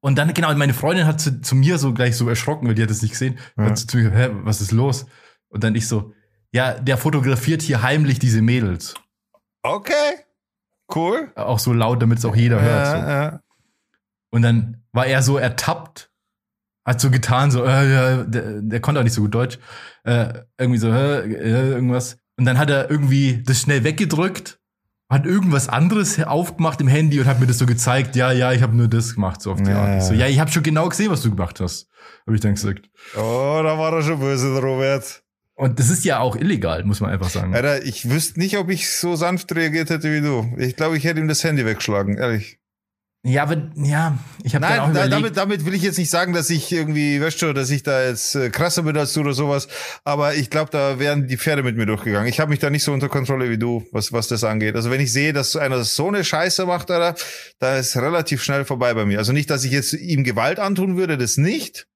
[0.00, 2.82] Und dann, genau, meine Freundin hat zu, zu mir so gleich so erschrocken, weil die
[2.82, 3.38] hat es nicht gesehen.
[3.56, 3.64] Ja.
[3.64, 5.06] Hat zu mir, hä, was ist los?
[5.48, 6.12] Und dann ich so,
[6.56, 8.94] ja, der fotografiert hier heimlich diese Mädels.
[9.62, 9.92] Okay.
[10.94, 11.30] Cool.
[11.34, 12.86] Auch so laut, damit es auch jeder hört.
[12.86, 12.92] So.
[12.94, 13.40] Ja, ja.
[14.30, 16.10] Und dann war er so ertappt,
[16.86, 19.58] hat so getan, so, äh, ja, der, der konnte auch nicht so gut Deutsch,
[20.04, 22.18] äh, irgendwie so, äh, äh, irgendwas.
[22.38, 24.58] Und dann hat er irgendwie das schnell weggedrückt,
[25.10, 28.62] hat irgendwas anderes aufgemacht im Handy und hat mir das so gezeigt, ja, ja, ich
[28.62, 29.98] habe nur das gemacht, so auf die Ja, Art.
[29.98, 30.20] Ich so, ja.
[30.20, 31.88] ja, ich habe schon genau gesehen, was du gemacht hast,
[32.26, 32.88] habe ich dann gesagt.
[33.14, 35.22] Oh, da war er schon böse, Robert.
[35.56, 37.54] Und das ist ja auch illegal, muss man einfach sagen.
[37.54, 40.54] Alter, ich wüsste nicht, ob ich so sanft reagiert hätte wie du.
[40.58, 42.58] Ich glaube, ich hätte ihm das Handy weggeschlagen, ehrlich.
[43.24, 45.98] Ja, aber ja, ich habe dann auch Nein, da, überlegt, damit, damit will ich jetzt
[45.98, 49.14] nicht sagen, dass ich irgendwie, weißt du, dass ich da jetzt äh, krasser bin als
[49.14, 49.66] du oder sowas.
[50.04, 52.28] Aber ich glaube, da wären die Pferde mit mir durchgegangen.
[52.28, 54.76] Ich habe mich da nicht so unter Kontrolle wie du, was, was das angeht.
[54.76, 57.18] Also wenn ich sehe, dass einer so eine Scheiße macht, Alter,
[57.58, 59.18] da ist relativ schnell vorbei bei mir.
[59.18, 61.88] Also nicht, dass ich jetzt ihm Gewalt antun würde, das nicht.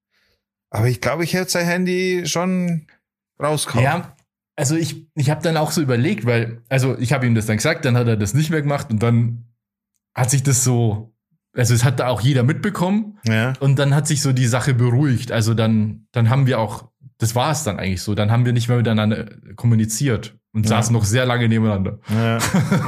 [0.71, 2.89] Aber ich glaube, ich hätte sein Handy schon
[3.43, 3.85] rausgehauen.
[3.85, 4.17] Ja,
[4.57, 7.57] also ich, ich habe dann auch so überlegt, weil, also ich habe ihm das dann
[7.57, 9.47] gesagt, dann hat er das nicht mehr gemacht und dann
[10.15, 11.15] hat sich das so,
[11.57, 13.55] also es hat da auch jeder mitbekommen ja.
[13.61, 15.33] und dann hat sich so die Sache beruhigt.
[15.33, 18.53] Also dann, dann haben wir auch, das war es dann eigentlich so, dann haben wir
[18.53, 19.27] nicht mehr miteinander
[19.57, 20.77] kommuniziert und Ja.
[20.77, 21.99] saßen noch sehr lange nebeneinander.
[22.09, 22.39] Ja,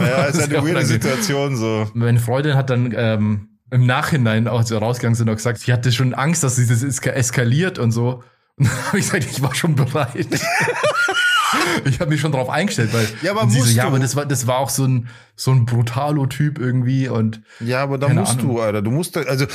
[0.00, 0.84] ja ist Sehr eine weirde.
[0.84, 1.88] Situation so.
[1.94, 5.90] Meine Freundin hat dann ähm, im Nachhinein, auch wir rausgegangen sind, auch gesagt, sie hatte
[5.92, 8.22] schon Angst, dass sie das eska eskaliert und so.
[8.58, 10.26] Und dann habe ich gesagt, ich war schon bereit.
[11.84, 14.16] ich habe mich schon drauf eingestellt, weil Ja, aber sie so, musst ja, aber das
[14.16, 18.38] war, das war auch so ein, so ein Brutalo-Typ irgendwie und Ja, aber da musst
[18.38, 18.56] Ahnung.
[18.56, 18.82] du, Alter.
[18.82, 19.46] Du musst, also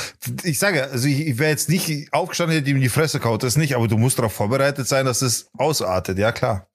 [0.42, 3.56] ich sage, also ich, ich wäre jetzt nicht aufgestanden, hätte ihm die Fresse kaut, das
[3.56, 6.66] nicht, aber du musst darauf vorbereitet sein, dass es ausartet, ja klar.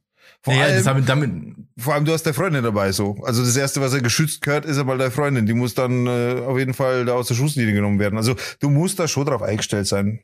[0.42, 1.32] Vor, ja, allem, haben, damit,
[1.78, 3.16] vor allem, du hast deine Freundin dabei so.
[3.24, 5.46] Also das Erste, was er geschützt gehört, ist aber deine Freundin.
[5.46, 8.18] Die muss dann äh, auf jeden Fall da aus der Schusslinie genommen werden.
[8.18, 10.20] Also du musst da schon drauf eingestellt sein.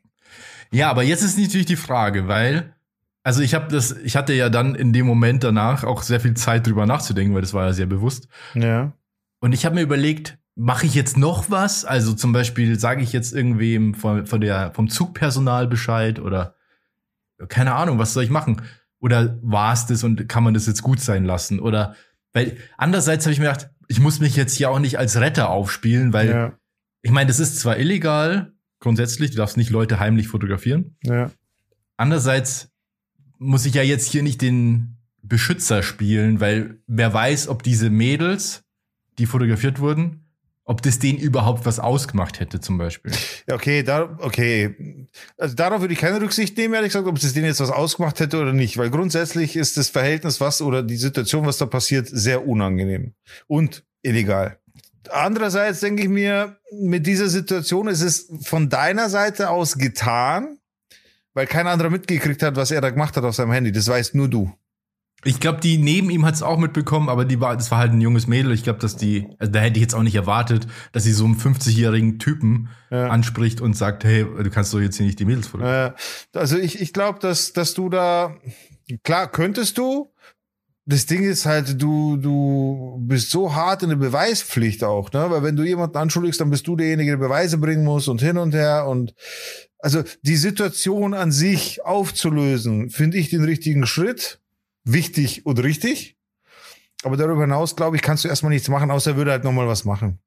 [0.72, 2.76] Ja, aber jetzt ist natürlich die Frage, weil,
[3.24, 6.36] also ich habe das, ich hatte ja dann in dem Moment danach auch sehr viel
[6.36, 8.28] Zeit drüber nachzudenken, weil das war ja sehr bewusst.
[8.54, 8.94] Ja.
[9.42, 11.86] Und ich habe mir überlegt, mache ich jetzt noch was?
[11.86, 16.56] Also zum Beispiel sage ich jetzt irgendwem von, von der, vom Zugpersonal Bescheid oder
[17.48, 18.62] keine Ahnung, was soll ich machen?
[19.00, 21.60] Oder war es das und kann man das jetzt gut sein lassen?
[21.60, 21.96] Oder
[22.34, 25.50] weil andererseits habe ich mir gedacht, ich muss mich jetzt hier auch nicht als Retter
[25.50, 26.52] aufspielen, weil Ja.
[27.02, 30.96] ich meine, das ist zwar illegal, grundsätzlich, du darfst nicht Leute heimlich fotografieren.
[31.04, 31.32] Ja.
[31.98, 32.70] Andererseits
[33.38, 38.64] muss ich ja jetzt hier nicht den Beschützer spielen, weil wer weiß, ob diese Mädels,
[39.18, 40.26] die fotografiert wurden,
[40.70, 43.12] ob das denen überhaupt was ausgemacht hätte, zum Beispiel.
[43.48, 45.08] Ja, okay, da, okay.
[45.36, 48.20] Also darauf würde ich keine Rücksicht nehmen, ehrlich gesagt, ob es denen jetzt was ausgemacht
[48.20, 48.78] hätte oder nicht.
[48.78, 53.14] Weil grundsätzlich ist das Verhältnis, was oder die Situation, was da passiert, sehr unangenehm
[53.48, 54.60] und illegal.
[55.12, 60.58] Andererseits denke ich mir, mit dieser Situation ist es von deiner Seite aus getan,
[61.34, 63.72] weil kein anderer mitgekriegt hat, was er da gemacht hat auf seinem Handy.
[63.72, 64.52] Das weißt nur du.
[65.26, 67.92] Ich glaube, die neben ihm hat es auch mitbekommen, aber die war, das war halt
[67.92, 68.54] ein junges Mädel.
[68.54, 71.26] Ich glaube, dass die, also da hätte ich jetzt auch nicht erwartet, dass sie so
[71.26, 73.08] einen 50-jährigen Typen Ja.
[73.10, 75.94] anspricht und sagt, hey, du kannst doch jetzt hier nicht die Mädels fotografieren.
[76.34, 78.38] Also ich, ich glaube, dass, dass du da,
[79.04, 80.14] klar, könntest du.
[80.90, 85.30] Das Ding ist halt, du, du bist so hart in der Beweispflicht auch, ne?
[85.30, 88.38] Weil wenn du jemanden anschuldigst, dann bist du derjenige, der Beweise bringen muss und hin
[88.38, 89.14] und her und
[89.78, 94.40] also die Situation an sich aufzulösen, finde ich den richtigen Schritt.
[94.84, 96.18] Wichtig und richtig.
[97.04, 99.68] Aber darüber hinaus, glaube ich, kannst du erstmal nichts machen, außer er würde halt nochmal
[99.68, 100.18] was machen.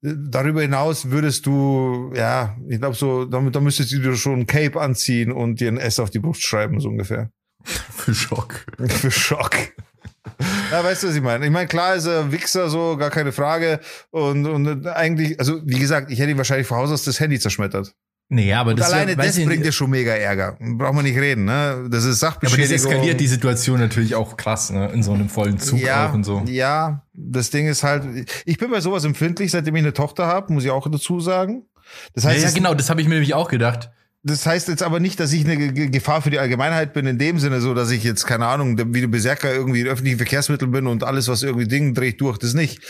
[0.00, 4.46] Darüber hinaus würdest du, ja, ich glaube so, damit, da müsstest du dir schon ein
[4.46, 7.30] Cape anziehen und dir ein S auf die Brust schreiben, so ungefähr.
[7.64, 8.64] Für Schock.
[8.86, 9.56] Für Schock.
[10.70, 11.44] Ja, weißt du, was ich meine?
[11.44, 13.80] Ich meine, klar ist er Wichser, so, gar keine Frage.
[14.10, 17.38] Und, und eigentlich, also, wie gesagt, ich hätte ihm wahrscheinlich vor Haus aus das Handy
[17.38, 17.94] zerschmettert.
[18.30, 20.56] Nee, aber Und das alleine ja, das bringt dir schon mega Ärger.
[20.58, 21.86] Braucht man nicht reden, ne?
[21.90, 22.72] Das ist Ja, aber Sachbeschädigung.
[22.72, 24.90] das eskaliert die Situation natürlich auch krass, ne?
[24.92, 26.42] In so einem vollen Zug ja, auch und so.
[26.46, 28.02] Ja, das Ding ist halt,
[28.46, 31.66] ich bin bei sowas empfindlich, seitdem ich eine Tochter habe, muss ich auch dazu sagen.
[32.14, 33.90] Das Ja, heißt, ja, es- genau, das habe ich mir nämlich auch gedacht.
[34.24, 37.18] Das heißt jetzt aber nicht, dass ich eine Ge- Gefahr für die Allgemeinheit bin, in
[37.18, 40.72] dem Sinne so, dass ich jetzt, keine Ahnung, wie der Berserker irgendwie in öffentlichen Verkehrsmitteln
[40.72, 42.80] bin und alles, was irgendwie Ding dreht durch, das nicht.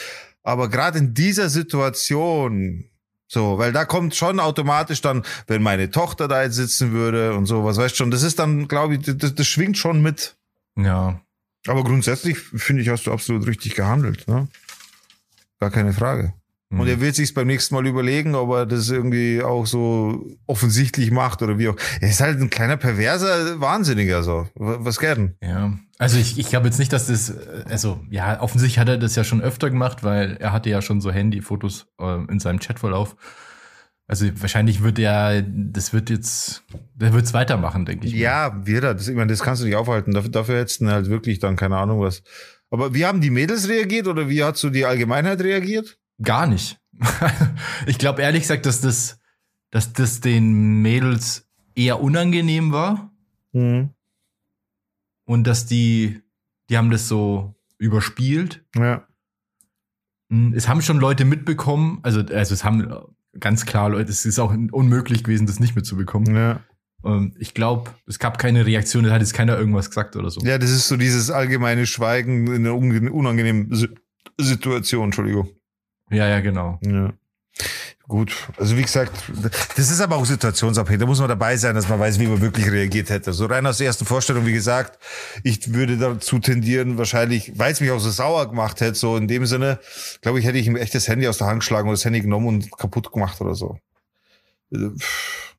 [0.42, 2.84] Aber gerade in dieser Situation,
[3.26, 7.46] so, weil da kommt schon automatisch dann, wenn meine Tochter da jetzt sitzen würde und
[7.46, 10.36] sowas, weißt schon, das ist dann, glaube ich, das, das schwingt schon mit.
[10.76, 11.20] Ja.
[11.66, 14.48] Aber grundsätzlich finde ich, hast du absolut richtig gehandelt, ne?
[15.60, 16.34] Gar keine Frage.
[16.74, 16.80] Hm.
[16.80, 21.10] Und er wird sich's beim nächsten Mal überlegen, ob er das irgendwie auch so offensichtlich
[21.10, 21.76] macht oder wie auch.
[22.00, 24.48] Er ist halt ein kleiner perverser Wahnsinniger, so.
[24.54, 25.34] Was gern?
[25.40, 25.78] Ja.
[25.98, 27.32] Also ich, ich glaube jetzt nicht, dass das,
[27.68, 31.00] also ja, offensichtlich hat er das ja schon öfter gemacht, weil er hatte ja schon
[31.00, 33.16] so Handyfotos äh, in seinem Chatverlauf.
[34.06, 38.12] Also wahrscheinlich wird er, das wird jetzt, der wird es weitermachen, denke ich.
[38.12, 38.20] mal.
[38.20, 38.94] Ja, wird er.
[38.94, 40.12] Das, ich meine, das kannst du nicht aufhalten.
[40.12, 42.22] Dafür, dafür hättest du halt wirklich dann keine Ahnung was.
[42.70, 45.96] Aber wie haben die Mädels reagiert oder wie hat so die Allgemeinheit reagiert?
[46.22, 46.80] Gar nicht.
[47.86, 49.18] ich glaube ehrlich gesagt, dass das,
[49.70, 53.10] dass das den Mädels eher unangenehm war
[53.52, 53.90] Mhm.
[55.26, 56.20] und dass die,
[56.70, 58.64] die haben das so überspielt.
[58.76, 59.06] Ja.
[60.30, 62.88] Hm, Es haben schon Leute mitbekommen, also, also es haben
[63.40, 66.34] ganz klar Leute, es ist auch unmöglich gewesen, das nicht mitzubekommen.
[66.34, 66.60] Ja.
[67.04, 70.40] Ähm, Ich glaube, es gab keine Reaktion, es hat jetzt keiner irgendwas gesagt oder so.
[70.42, 73.88] Ja, das ist so dieses allgemeine Schweigen in einer unangenehmen Si-
[74.38, 75.48] Situation, Entschuldigung.
[76.14, 76.78] Ja, ja, genau.
[76.82, 77.12] Ja.
[78.06, 79.12] Gut, also wie gesagt,
[79.76, 81.00] das ist aber auch situationsabhängig.
[81.00, 83.32] Da muss man dabei sein, dass man weiß, wie man wirklich reagiert hätte.
[83.32, 84.98] So rein aus der ersten Vorstellung, wie gesagt,
[85.42, 89.26] ich würde dazu tendieren, wahrscheinlich, weil es mich auch so sauer gemacht hätte, so in
[89.26, 89.78] dem Sinne,
[90.20, 92.20] glaube ich, hätte ich ihm echt das Handy aus der Hand geschlagen oder das Handy
[92.20, 93.78] genommen und kaputt gemacht oder so.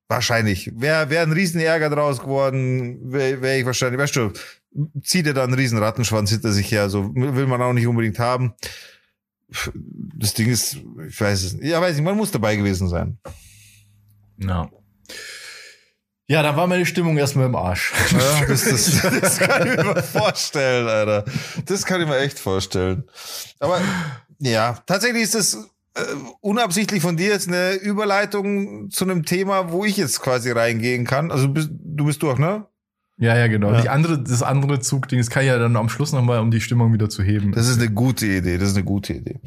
[0.08, 0.72] Wahrscheinlich.
[0.76, 4.32] Wäre wär ein riesen Ärger draus geworden, wäre wär ich wahrscheinlich, weißt du,
[5.02, 8.20] zieht er da einen riesen Rattenschwanz hinter sich her, so will man auch nicht unbedingt
[8.20, 8.54] haben
[10.16, 10.78] das Ding ist,
[11.08, 11.66] ich weiß es nicht.
[11.66, 13.18] Ja, weiß ich, man muss dabei gewesen sein.
[14.38, 14.70] Ja.
[16.28, 17.94] Ja, da war meine Stimmung erstmal im Arsch.
[18.12, 21.24] Ja, das, das, das kann ich mir vorstellen, Alter.
[21.66, 23.04] Das kann ich mir echt vorstellen.
[23.60, 23.80] Aber
[24.40, 26.02] ja, tatsächlich ist das äh,
[26.42, 31.32] unabsichtlich von dir jetzt eine Überleitung zu einem Thema, wo ich jetzt quasi reingehen kann.
[31.32, 32.66] Also bist, du bist durch, ne?
[33.17, 33.71] Ja, ja, genau.
[33.71, 33.82] Ja.
[33.82, 36.60] Die andere, das andere Zugding, das kann ich ja dann am Schluss nochmal, um die
[36.60, 37.54] Stimmung wieder zu heben.
[37.54, 39.39] Das ist eine gute Idee, das ist eine gute Idee.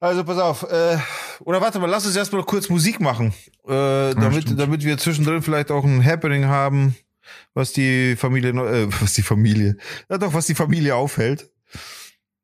[0.00, 0.98] Also pass auf, äh,
[1.40, 3.32] oder warte mal, lass uns erstmal kurz Musik machen,
[3.66, 6.96] äh, damit, ja, damit wir zwischendrin vielleicht auch ein Happening haben,
[7.54, 9.76] was die Familie, äh, was die Familie,
[10.08, 11.50] ja doch, was die Familie aufhält,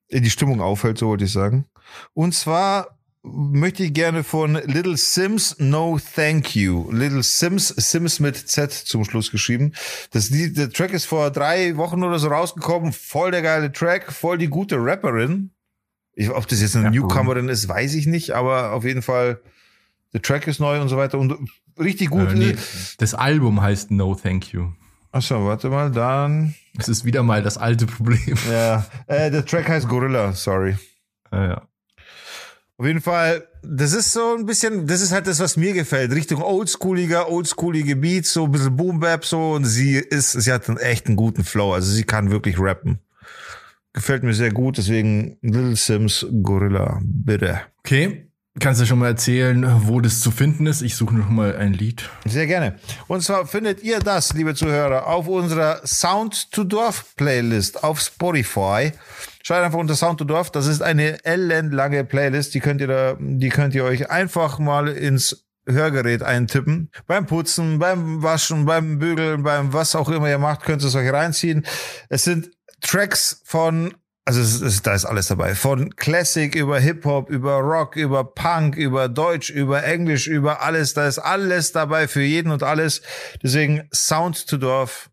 [0.09, 1.67] äh, die Stimmung aufhält, so wollte ich sagen.
[2.15, 6.91] Und zwar möchte ich gerne von Little Sims No Thank You.
[6.91, 9.73] Little Sims, Sims mit Z zum Schluss geschrieben.
[10.11, 12.93] Das Lied, der Track ist vor drei Wochen oder so rausgekommen.
[12.93, 15.51] Voll der geile Track, voll die gute Rapperin.
[16.15, 19.41] Ich, ob das jetzt eine ja, Newcomerin ist, weiß ich nicht, aber auf jeden Fall,
[20.13, 21.35] der Track ist neu und so weiter und
[21.79, 22.31] richtig gut.
[22.33, 22.57] Äh, nee,
[22.99, 24.73] das Album heißt No Thank You.
[25.11, 26.55] Achso, warte mal, dann.
[26.79, 28.37] Es ist wieder mal das alte Problem.
[28.51, 30.77] Ja, äh, der Track heißt Gorilla, sorry.
[31.35, 31.63] Ah, ja.
[32.79, 36.13] Auf jeden Fall, das ist so ein bisschen, das ist halt das, was mir gefällt.
[36.13, 39.53] Richtung oldschooliger, oldschoolige Beats, so ein bisschen Boom Bap so.
[39.53, 41.73] Und sie ist, sie hat einen echten guten Flow.
[41.75, 42.99] Also sie kann wirklich rappen.
[43.93, 47.61] Gefällt mir sehr gut, deswegen Little Sims Gorilla, bitte.
[47.81, 48.32] Okay.
[48.61, 50.83] Kannst du schon mal erzählen, wo das zu finden ist?
[50.83, 52.11] Ich suche noch mal ein Lied.
[52.27, 52.79] Sehr gerne.
[53.09, 58.93] Und zwar findet ihr das, liebe Zuhörer, auf unserer Sound to Dorf Playlist auf Spotify.
[59.43, 60.51] Schaut einfach unter Sound to Dorf.
[60.51, 62.53] Das ist eine ellenlange Playlist.
[62.53, 66.91] Die könnt ihr da, die könnt ihr euch einfach mal ins Hörgerät eintippen.
[67.07, 70.95] Beim Putzen, beim Waschen, beim Bügeln, beim was auch immer ihr macht, könnt ihr es
[70.95, 71.65] euch reinziehen.
[72.11, 72.51] Es sind
[72.83, 75.55] Tracks von, also es ist, da ist alles dabei.
[75.55, 80.95] Von Classic über Hip-Hop, über Rock, über Punk, über Deutsch, über Englisch, über alles.
[80.95, 83.03] Da ist alles dabei für jeden und alles.
[83.43, 85.11] Deswegen Sound to Dorf.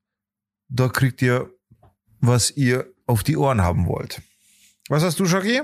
[0.68, 1.50] Da kriegt ihr,
[2.20, 4.22] was ihr auf die Ohren haben wollt.
[4.90, 5.62] Was hast du, Shaki?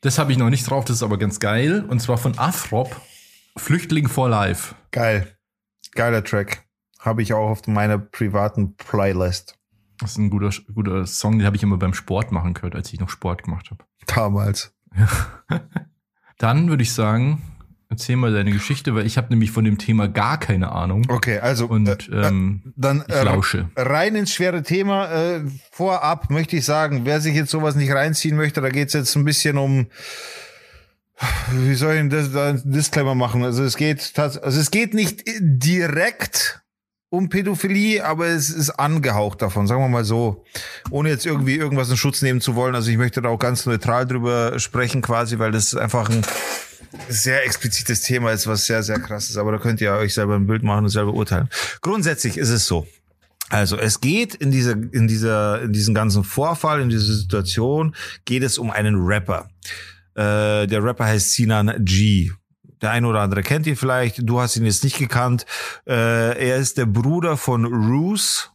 [0.00, 1.84] Das habe ich noch nicht drauf, das ist aber ganz geil.
[1.86, 3.00] Und zwar von Afrop,
[3.56, 4.74] Flüchtling for Life.
[4.90, 5.36] Geil.
[5.92, 6.64] Geiler Track.
[6.98, 9.59] Habe ich auch auf meiner privaten Playlist.
[10.00, 12.92] Das ist ein guter, guter Song, den habe ich immer beim Sport machen gehört, als
[12.92, 13.84] ich noch Sport gemacht habe.
[14.06, 14.74] Damals.
[16.38, 17.42] Dann würde ich sagen,
[17.92, 21.06] Erzähl mal deine Geschichte, weil ich habe nämlich von dem Thema gar keine Ahnung.
[21.08, 23.68] Okay, also und äh, ähm, dann äh, lausche.
[23.74, 25.10] rein ins schwere Thema.
[25.10, 25.40] Äh,
[25.72, 29.24] vorab möchte ich sagen, wer sich jetzt sowas nicht reinziehen möchte, da geht's jetzt ein
[29.24, 29.88] bisschen um
[31.50, 33.42] wie soll ich das, da ein Disclaimer machen?
[33.42, 36.59] Also es geht also es geht nicht direkt
[37.10, 40.44] um Pädophilie, aber es ist angehaucht davon, sagen wir mal so,
[40.90, 42.74] ohne jetzt irgendwie irgendwas in Schutz nehmen zu wollen.
[42.76, 46.22] Also ich möchte da auch ganz neutral drüber sprechen quasi, weil das einfach ein
[47.08, 49.36] sehr explizites Thema ist, was sehr, sehr krass ist.
[49.36, 51.48] Aber da könnt ihr euch selber ein Bild machen und selber urteilen.
[51.80, 52.86] Grundsätzlich ist es so.
[53.48, 58.44] Also es geht in dieser, in dieser, in diesem ganzen Vorfall, in dieser Situation, geht
[58.44, 59.50] es um einen Rapper.
[60.14, 62.30] Äh, der Rapper heißt Sinan G.
[62.82, 64.28] Der eine oder andere kennt ihn vielleicht.
[64.28, 65.46] Du hast ihn jetzt nicht gekannt.
[65.86, 68.52] Äh, er ist der Bruder von Roos.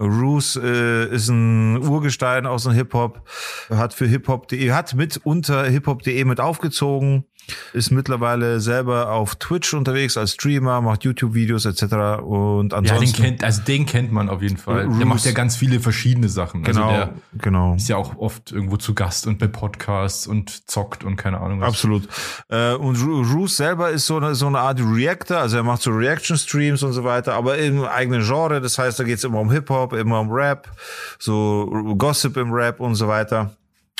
[0.00, 3.28] Roos äh, ist ein Urgestein aus dem Hip-Hop,
[3.68, 7.24] hat für hiphop.de, hat mit unter hiphop.de mit aufgezogen,
[7.72, 12.20] ist mittlerweile selber auf Twitch unterwegs als Streamer, macht YouTube-Videos etc.
[12.22, 12.86] Und ansonsten.
[12.86, 14.84] Ja, den kennt, also den kennt man auf jeden Fall.
[14.84, 16.66] Roos, der macht ja ganz viele verschiedene Sachen.
[16.66, 17.74] Also genau, also genau.
[17.74, 21.60] Ist ja auch oft irgendwo zu Gast und bei Podcasts und zockt und keine Ahnung
[21.60, 21.68] was.
[21.68, 22.08] Absolut.
[22.48, 25.90] Äh, und Roos selber ist so eine, so eine Art Reactor, also er macht so
[25.90, 28.60] Reaction-Streams und so weiter, aber im eigenen Genre.
[28.60, 30.70] Das heißt, da geht es immer um Hip-Hop, immer um Rap,
[31.18, 33.52] so Gossip im Rap und so weiter.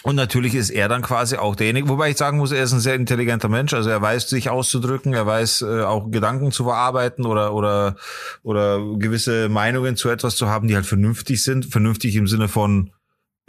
[0.05, 2.81] Und natürlich ist er dann quasi auch derjenige, wobei ich sagen muss, er ist ein
[2.81, 3.75] sehr intelligenter Mensch.
[3.75, 7.97] Also er weiß sich auszudrücken, er weiß äh, auch Gedanken zu verarbeiten oder oder
[8.43, 12.93] oder gewisse Meinungen zu etwas zu haben, die halt vernünftig sind, vernünftig im Sinne von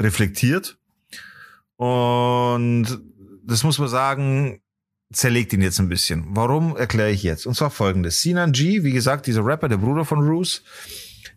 [0.02, 0.78] reflektiert.
[1.76, 3.00] Und
[3.44, 4.62] das muss man sagen,
[5.14, 6.26] zerlegt ihn jetzt ein bisschen.
[6.30, 7.46] Warum erkläre ich jetzt?
[7.46, 10.64] Und zwar folgendes: Sinan G, wie gesagt, dieser Rapper, der Bruder von Roos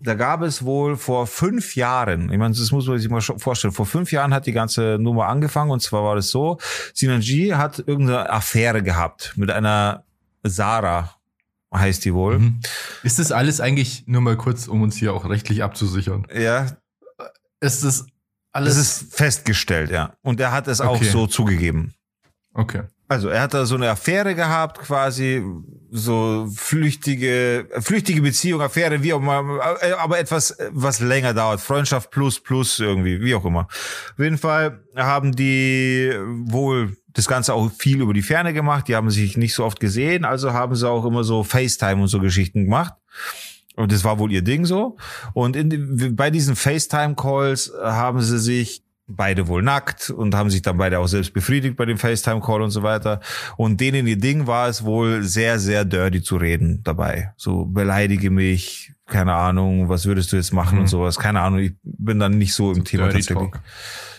[0.03, 3.73] da gab es wohl vor fünf Jahren, ich meine, das muss man sich mal vorstellen,
[3.73, 6.59] vor fünf Jahren hat die ganze Nummer angefangen und zwar war es so,
[6.95, 10.05] Sinan G hat irgendeine Affäre gehabt mit einer
[10.43, 11.17] Sarah
[11.75, 12.39] heißt die wohl.
[12.39, 12.61] Mhm.
[13.03, 16.27] Ist das alles eigentlich, nur mal kurz, um uns hier auch rechtlich abzusichern?
[16.35, 16.67] Ja.
[17.61, 18.07] Ist das
[18.53, 18.77] alles?
[18.77, 20.15] Das ist festgestellt, ja.
[20.23, 20.89] Und er hat es okay.
[20.91, 21.95] auch so zugegeben.
[22.55, 22.83] Okay.
[23.09, 25.43] Also er hat da so eine Affäre gehabt, quasi
[25.91, 29.61] so flüchtige, flüchtige Beziehung, Affäre, wie auch immer,
[29.99, 31.61] aber etwas, was länger dauert.
[31.61, 33.69] Freundschaft plus, plus irgendwie, wie auch immer.
[33.69, 36.13] Auf jeden Fall haben die
[36.47, 38.89] wohl das Ganze auch viel über die Ferne gemacht.
[38.89, 42.09] Die haben sich nicht so oft gesehen, also haben sie auch immer so FaceTime und
[42.09, 42.95] so Geschichten gemacht.
[43.77, 44.97] Und das war wohl ihr Ding so.
[45.35, 48.83] Und in, bei diesen FaceTime-Calls haben sie sich
[49.17, 52.71] beide wohl nackt und haben sich dann beide auch selbst befriedigt bei dem FaceTime-Call und
[52.71, 53.21] so weiter.
[53.57, 57.33] Und denen ihr Ding war es wohl sehr, sehr dirty zu reden dabei.
[57.37, 60.83] So beleidige mich, keine Ahnung, was würdest du jetzt machen mhm.
[60.83, 61.19] und sowas.
[61.19, 63.51] Keine Ahnung, ich bin dann nicht so im Thema dirty tatsächlich.
[63.53, 63.61] Talk.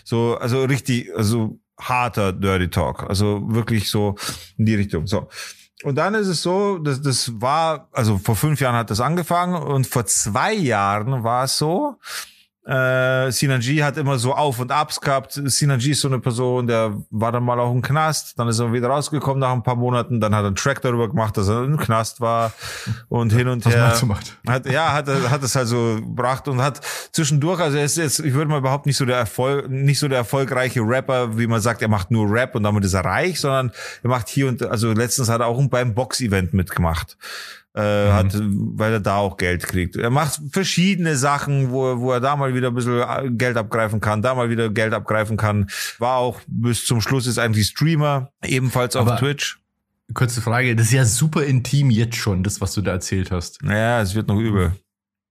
[0.04, 3.08] So, also richtig, also harter Dirty Talk.
[3.08, 4.16] Also wirklich so
[4.56, 5.06] in die Richtung.
[5.06, 5.28] So.
[5.82, 9.54] Und dann ist es so, dass das war, also vor fünf Jahren hat das angefangen
[9.60, 11.96] und vor zwei Jahren war es so,
[12.66, 15.32] äh, Sinanji hat immer so Auf und Abs gehabt.
[15.32, 18.72] Sinanji ist so eine Person, der war dann mal auch im Knast, dann ist er
[18.72, 21.64] wieder rausgekommen nach ein paar Monaten, dann hat er einen Track darüber gemacht, dass er
[21.64, 22.52] im Knast war
[23.08, 23.92] und hin und her.
[24.48, 26.80] Hat, ja, hat, hat es halt so gebracht und hat
[27.12, 30.08] zwischendurch, also er ist jetzt, ich würde mal überhaupt nicht so der Erfolg, nicht so
[30.08, 33.40] der erfolgreiche Rapper, wie man sagt, er macht nur Rap und damit ist er reich,
[33.40, 37.16] sondern er macht hier und, also letztens hat er auch beim Box-Event mitgemacht
[37.74, 38.12] äh, mhm.
[38.12, 39.96] hat, weil er da auch Geld kriegt.
[39.96, 44.00] Er macht verschiedene Sachen, wo, wo er da mal wieder ein bisschen äh, Geld abgreifen
[44.00, 45.68] kann, da mal wieder Geld abgreifen kann.
[45.98, 49.58] War auch bis zum Schluss ist eigentlich Streamer, ebenfalls auf Aber Twitch.
[50.12, 53.62] Kurze Frage, das ist ja super intim jetzt schon, das, was du da erzählt hast.
[53.62, 54.72] Naja, es wird noch übel.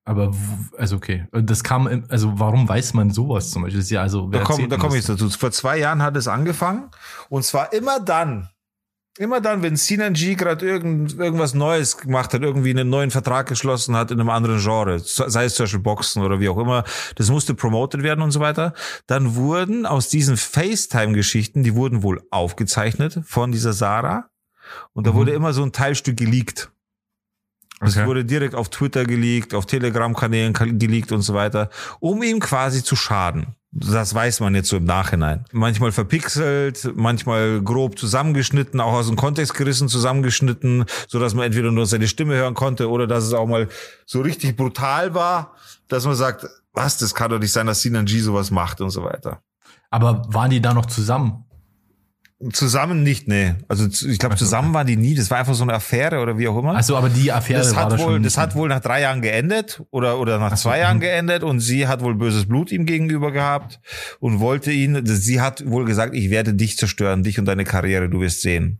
[0.05, 0.33] Aber
[0.77, 3.79] also okay, das kam also warum weiß man sowas zum Beispiel?
[3.79, 5.29] Das ist ja also da komme da komm ich dazu.
[5.29, 6.89] Vor zwei Jahren hat es angefangen
[7.29, 8.49] und zwar immer dann,
[9.20, 13.95] Immer dann, wenn Sinanji gerade irgend, irgendwas Neues gemacht hat, irgendwie einen neuen Vertrag geschlossen
[13.95, 16.84] hat in einem anderen Genre, sei es zum Beispiel Boxen oder wie auch immer,
[17.16, 18.74] das musste promoted werden und so weiter,
[19.05, 24.30] dann wurden aus diesen FaceTime-Geschichten, die wurden wohl aufgezeichnet von dieser Sarah
[24.93, 25.16] und da mhm.
[25.16, 26.72] wurde immer so ein Teilstück geleakt.
[27.82, 28.07] Es okay.
[28.07, 32.95] wurde direkt auf Twitter geleakt, auf Telegram-Kanälen geleakt und so weiter, um ihm quasi zu
[32.95, 33.55] schaden.
[33.76, 35.45] Das weiß man jetzt so im Nachhinein.
[35.51, 41.71] Manchmal verpixelt, manchmal grob zusammengeschnitten, auch aus dem Kontext gerissen, zusammengeschnitten, so dass man entweder
[41.71, 43.67] nur seine Stimme hören konnte oder dass es auch mal
[44.05, 45.55] so richtig brutal war,
[45.88, 48.91] dass man sagt, was, das kann doch nicht sein, dass Sinan G sowas macht und
[48.91, 49.41] so weiter.
[49.89, 51.45] Aber waren die da noch zusammen?
[52.51, 53.55] Zusammen nicht, nee.
[53.67, 55.15] Also ich glaube, zusammen waren die nie.
[55.15, 56.75] Das war einfach so eine Affäre oder wie auch immer.
[56.75, 59.81] Also, aber die Affäre das war hat wohl, das hat wohl nach drei Jahren geendet
[59.91, 61.01] oder oder nach so, zwei Jahren mhm.
[61.01, 63.79] geendet und sie hat wohl böses Blut ihm gegenüber gehabt
[64.19, 65.05] und wollte ihn.
[65.05, 68.09] Sie hat wohl gesagt, ich werde dich zerstören, dich und deine Karriere.
[68.09, 68.79] Du wirst sehen.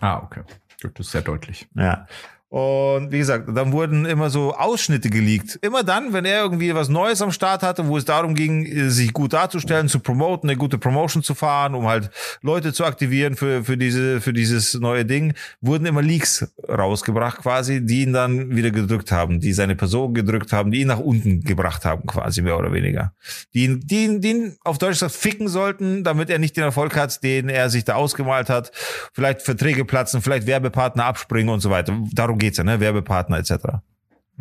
[0.00, 0.42] Ah, okay.
[0.82, 1.66] Gut, das ist sehr deutlich.
[1.74, 2.06] Ja.
[2.50, 5.58] Und wie gesagt, dann wurden immer so Ausschnitte geleakt.
[5.60, 9.12] Immer dann, wenn er irgendwie was Neues am Start hatte, wo es darum ging, sich
[9.12, 13.64] gut darzustellen, zu promoten, eine gute Promotion zu fahren, um halt Leute zu aktivieren für,
[13.64, 18.70] für diese, für dieses neue Ding, wurden immer Leaks rausgebracht quasi, die ihn dann wieder
[18.70, 22.58] gedrückt haben, die seine Person gedrückt haben, die ihn nach unten gebracht haben quasi, mehr
[22.58, 23.12] oder weniger.
[23.52, 26.64] Die ihn, die ihn, die ihn auf Deutsch gesagt ficken sollten, damit er nicht den
[26.64, 28.72] Erfolg hat, den er sich da ausgemalt hat.
[29.12, 31.94] Vielleicht Verträge platzen, vielleicht Werbepartner abspringen und so weiter.
[32.12, 32.80] Darum geht's ja, ne?
[32.80, 33.52] Werbepartner etc.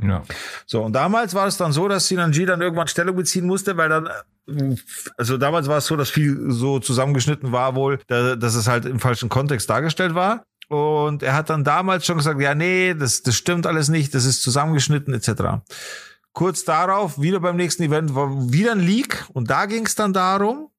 [0.01, 0.23] Ja.
[0.65, 3.89] So, und damals war es dann so, dass Sinanji dann irgendwann Stellung beziehen musste, weil
[3.89, 4.09] dann,
[5.17, 8.99] also damals war es so, dass viel so zusammengeschnitten war wohl, dass es halt im
[8.99, 10.43] falschen Kontext dargestellt war.
[10.69, 14.25] Und er hat dann damals schon gesagt, ja, nee, das, das stimmt alles nicht, das
[14.25, 15.63] ist zusammengeschnitten etc.
[16.33, 20.13] Kurz darauf, wieder beim nächsten Event, war wieder ein Leak und da ging es dann
[20.13, 20.69] darum,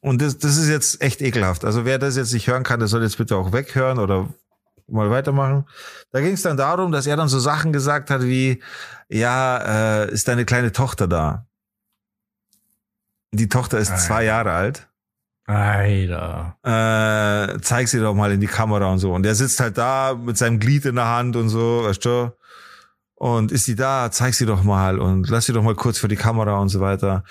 [0.00, 1.64] und das, das ist jetzt echt ekelhaft.
[1.64, 4.28] Also wer das jetzt nicht hören kann, der soll jetzt bitte auch weghören oder
[4.90, 5.66] mal weitermachen.
[6.12, 8.62] Da ging es dann darum, dass er dann so Sachen gesagt hat wie,
[9.08, 11.46] ja, äh, ist deine kleine Tochter da?
[13.32, 14.02] Die Tochter ist Alter.
[14.02, 14.88] zwei Jahre alt.
[15.46, 16.56] Alter.
[16.62, 19.12] Äh, zeig sie doch mal in die Kamera und so.
[19.12, 22.32] Und der sitzt halt da mit seinem Glied in der Hand und so, weißt du?
[23.14, 24.10] Und ist sie da?
[24.10, 26.80] Zeig sie doch mal und lass sie doch mal kurz vor die Kamera und so
[26.80, 27.24] weiter.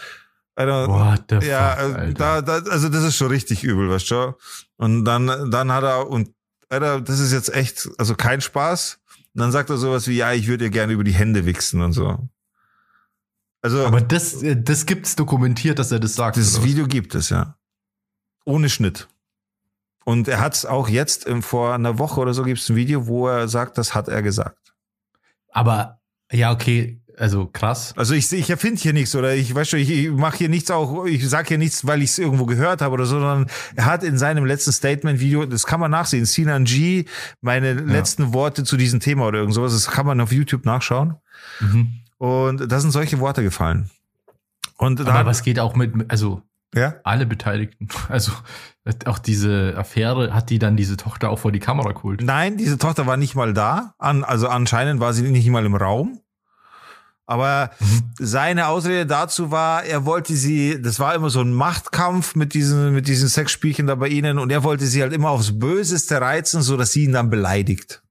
[0.56, 2.14] Alter, What the ja, fuck, Alter.
[2.14, 4.36] Da, da, also das ist schon richtig übel, weißt du?
[4.76, 6.30] Und dann, dann hat er, und
[6.70, 9.00] Alter, das ist jetzt echt, also kein Spaß.
[9.34, 11.82] Und dann sagt er sowas wie, ja, ich würde dir gerne über die Hände wichsen
[11.82, 12.30] und so.
[13.62, 13.86] Also.
[13.86, 16.38] Aber das, äh, das gibt's dokumentiert, dass er das sagt.
[16.38, 17.58] Das Video gibt es, ja.
[18.46, 19.08] Ohne Schnitt.
[20.06, 23.06] Und er hat es auch jetzt, vor einer Woche oder so, gibt es ein Video,
[23.08, 24.74] wo er sagt, das hat er gesagt.
[25.52, 26.00] Aber,
[26.32, 27.94] ja, okay, also krass.
[27.98, 30.72] Also ich, ich erfinde hier nichts oder ich weiß schon, ich, ich mache hier nichts
[30.72, 33.86] auch, ich sage hier nichts, weil ich es irgendwo gehört habe oder so, sondern er
[33.86, 37.06] hat in seinem letzten Statement-Video, das kann man nachsehen, Sinan G,
[37.42, 37.82] meine ja.
[37.82, 41.16] letzten Worte zu diesem Thema oder irgend sowas, das kann man auf YouTube nachschauen.
[41.60, 41.90] Mhm.
[42.18, 43.90] Und da sind solche Worte gefallen.
[44.78, 46.42] Und Aber was geht auch mit, also
[46.74, 46.96] ja?
[47.04, 48.32] alle Beteiligten, also
[49.06, 52.22] auch diese Affäre, hat die dann diese Tochter auch vor die Kamera geholt?
[52.24, 55.76] Nein, diese Tochter war nicht mal da, an, also anscheinend war sie nicht mal im
[55.76, 56.22] Raum.
[57.30, 58.10] Aber mhm.
[58.18, 62.92] seine Ausrede dazu war, er wollte sie, das war immer so ein Machtkampf mit diesen,
[62.92, 66.64] mit diesen Sexspielchen da bei ihnen und er wollte sie halt immer aufs Böseste reizen,
[66.64, 68.02] so dass sie ihn dann beleidigt.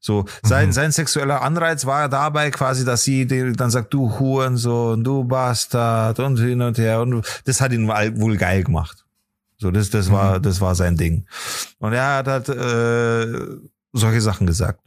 [0.00, 0.72] So, sein, mhm.
[0.72, 6.36] sein sexueller Anreiz war dabei quasi, dass sie dann sagt, du Hurensohn, du Bastard und
[6.36, 9.06] hin und her und das hat ihn wohl geil gemacht.
[9.56, 10.12] So, das, das mhm.
[10.12, 11.24] war, das war sein Ding.
[11.78, 13.56] Und er hat halt, äh,
[13.94, 14.78] solche Sachen gesagt.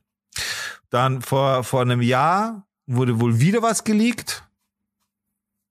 [0.92, 4.44] Dann vor, vor einem Jahr wurde wohl wieder was geleakt.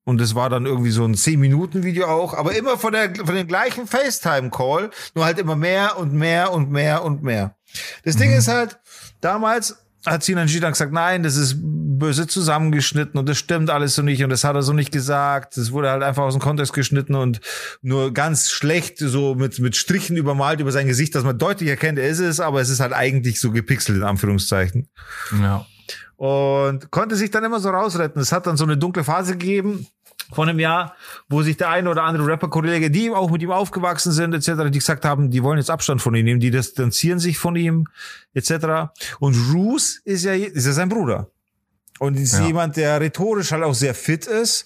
[0.05, 3.47] Und es war dann irgendwie so ein 10-Minuten-Video auch, aber immer von, der, von dem
[3.47, 7.57] gleichen FaceTime-Call, nur halt immer mehr und mehr und mehr und mehr.
[8.03, 8.19] Das mhm.
[8.19, 8.77] Ding ist halt,
[9.19, 14.03] damals hat Sinan dann gesagt, nein, das ist böse zusammengeschnitten und das stimmt alles so
[14.03, 15.57] nicht und das hat er so nicht gesagt.
[15.57, 17.41] Das wurde halt einfach aus dem Kontext geschnitten und
[17.81, 21.97] nur ganz schlecht so mit, mit Strichen übermalt über sein Gesicht, dass man deutlich erkennt,
[21.97, 24.87] er ist es, aber es ist halt eigentlich so gepixelt in Anführungszeichen.
[25.41, 25.65] Ja
[26.17, 28.21] und konnte sich dann immer so rausretten.
[28.21, 29.87] Es hat dann so eine dunkle Phase gegeben
[30.33, 30.95] von einem Jahr,
[31.29, 34.79] wo sich der eine oder andere Rapper-Kollege, die auch mit ihm aufgewachsen sind, etc., die
[34.79, 37.87] gesagt haben, die wollen jetzt Abstand von ihm nehmen, die distanzieren sich von ihm,
[38.33, 38.91] etc.
[39.19, 41.29] Und Roos ist ja, ist ja sein Bruder.
[41.99, 42.47] Und ist ja.
[42.47, 44.65] jemand, der rhetorisch halt auch sehr fit ist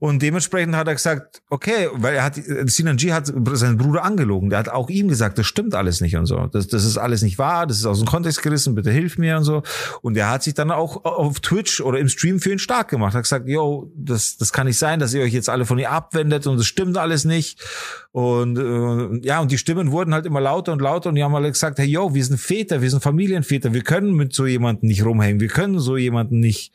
[0.00, 2.40] und dementsprechend hat er gesagt, okay, weil er hat,
[2.70, 4.48] Sinan G hat seinen Bruder angelogen.
[4.48, 6.46] Der hat auch ihm gesagt, das stimmt alles nicht und so.
[6.46, 9.36] Das, das ist alles nicht wahr, das ist aus dem Kontext gerissen, bitte hilf mir
[9.36, 9.62] und so.
[10.00, 13.14] Und er hat sich dann auch auf Twitch oder im Stream für ihn stark gemacht.
[13.14, 15.90] Hat gesagt, yo, das, das kann nicht sein, dass ihr euch jetzt alle von ihr
[15.90, 17.62] abwendet und das stimmt alles nicht.
[18.10, 21.34] Und äh, ja, und die Stimmen wurden halt immer lauter und lauter und die haben
[21.34, 24.88] alle gesagt, hey, yo, wir sind Väter, wir sind Familienväter, wir können mit so jemandem
[24.88, 26.72] nicht rumhängen, wir können so jemanden nicht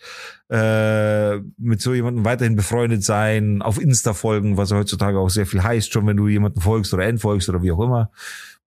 [0.50, 5.64] äh, mit so jemandem weiterhin befreundet sein, auf Insta folgen, was heutzutage auch sehr viel
[5.64, 8.12] heißt, schon wenn du jemanden folgst oder entfolgst oder wie auch immer,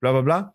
[0.01, 0.55] bla bla bla.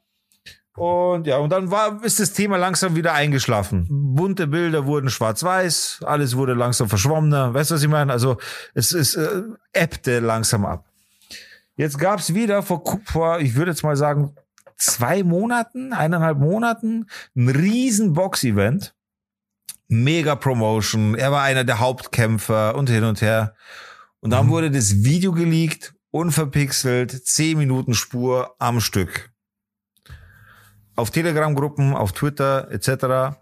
[0.75, 3.85] Und ja, und dann war, ist das Thema langsam wieder eingeschlafen.
[3.89, 7.53] Bunte Bilder wurden schwarz-weiß, alles wurde langsam verschwommener.
[7.53, 8.11] Weißt du, was ich meine?
[8.11, 8.37] Also
[8.73, 10.85] es ist äh, ebbte langsam ab.
[11.75, 14.35] Jetzt gab's wieder vor, vor, ich würde jetzt mal sagen,
[14.75, 18.95] zwei Monaten, eineinhalb Monaten, ein riesen Box-Event
[19.93, 21.15] mega Promotion.
[21.15, 23.55] Er war einer der Hauptkämpfer und hin und her.
[24.19, 24.51] Und dann mhm.
[24.51, 29.31] wurde das Video geleakt, unverpixelt, 10 Minuten Spur am Stück.
[30.95, 33.37] Auf Telegram-Gruppen, auf Twitter etc.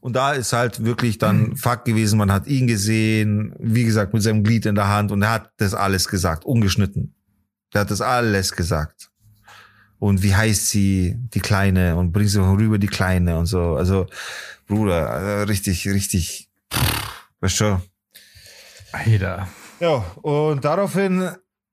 [0.00, 1.56] Und da ist halt wirklich dann mhm.
[1.56, 5.22] Fakt gewesen, man hat ihn gesehen, wie gesagt, mit seinem Glied in der Hand und
[5.22, 7.14] er hat das alles gesagt, ungeschnitten.
[7.72, 9.10] Er hat das alles gesagt.
[9.98, 13.76] Und wie heißt sie, die Kleine, und bringt sie rüber, die Kleine und so.
[13.76, 14.06] Also
[14.70, 16.48] Bruder, also richtig, richtig,
[17.40, 17.82] weißt schon.
[18.92, 19.48] Alter.
[19.80, 21.28] Ja, und daraufhin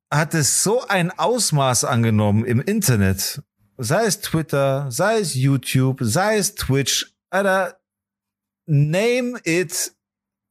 [0.09, 3.43] hat es so ein Ausmaß angenommen im Internet,
[3.77, 7.79] sei es Twitter, sei es YouTube, sei es Twitch, Alter,
[8.65, 9.93] name it,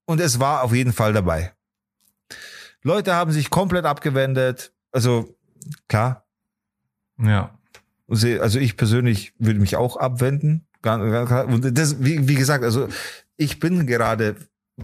[0.05, 1.53] und es war auf jeden Fall dabei.
[2.83, 5.37] Leute haben sich komplett abgewendet, also
[5.89, 6.29] klar.
[7.19, 7.59] Ja.
[8.09, 12.89] Also ich persönlich würde mich auch abwenden, das, wie, wie gesagt, also
[13.37, 14.37] ich bin gerade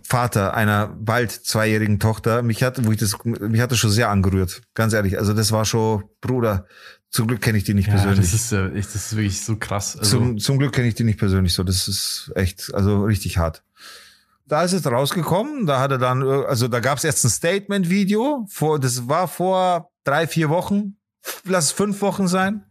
[0.03, 2.43] Vater einer bald zweijährigen Tochter.
[2.43, 4.63] Mich hat, wo ich das, mich hat das schon sehr angerührt.
[4.75, 5.19] Ganz ehrlich.
[5.19, 6.67] Also das war schon, Bruder.
[7.11, 8.21] Zum Glück kenne ich die nicht ja, persönlich.
[8.21, 9.99] Das ist, äh, das ist wirklich so krass.
[9.99, 11.63] Also zum, zum Glück kenne ich die nicht persönlich so.
[11.63, 13.63] Das ist echt, also richtig hart.
[14.47, 15.67] Da ist es rausgekommen.
[15.67, 18.47] Da hat er dann, also da gab es erst ein Statement-Video.
[18.49, 20.97] Vor, das war vor drei, vier Wochen.
[21.45, 22.65] Lass es fünf Wochen sein.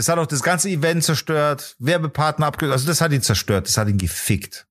[0.00, 2.72] Das hat auch das ganze Event zerstört, Werbepartner abgelöst.
[2.72, 4.66] Also das hat ihn zerstört, das hat ihn gefickt.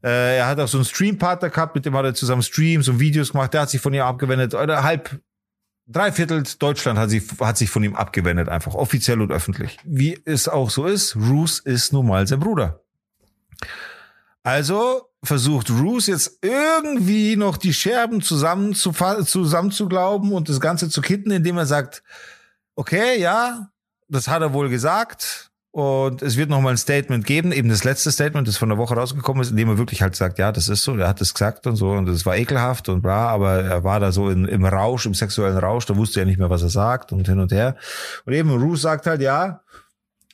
[0.00, 3.00] Äh, er hat auch so einen Streampartner gehabt, mit dem hat er zusammen Streams und
[3.00, 3.52] Videos gemacht.
[3.52, 4.54] Der hat sich von ihm abgewendet.
[4.54, 5.20] Oder halb,
[5.88, 9.76] drei Viertel Deutschland hat sich, hat sich von ihm abgewendet, einfach offiziell und öffentlich.
[9.82, 12.84] Wie es auch so ist, Roos ist nun mal sein Bruder.
[14.44, 20.88] Also versucht Roos jetzt irgendwie noch die Scherben zusammen zu, zusammen zu und das Ganze
[20.90, 22.04] zu kitten, indem er sagt,
[22.76, 23.72] okay, ja,
[24.08, 25.50] das hat er wohl gesagt.
[25.70, 28.94] Und es wird nochmal ein Statement geben, eben das letzte Statement, das von der Woche
[28.94, 31.34] rausgekommen ist, in dem er wirklich halt sagt, ja, das ist so, er hat es
[31.34, 34.46] gesagt und so, und das war ekelhaft und bla, aber er war da so in,
[34.46, 37.38] im Rausch, im sexuellen Rausch, da wusste er nicht mehr, was er sagt und hin
[37.38, 37.76] und her.
[38.24, 39.60] Und eben Ruth sagt halt, ja,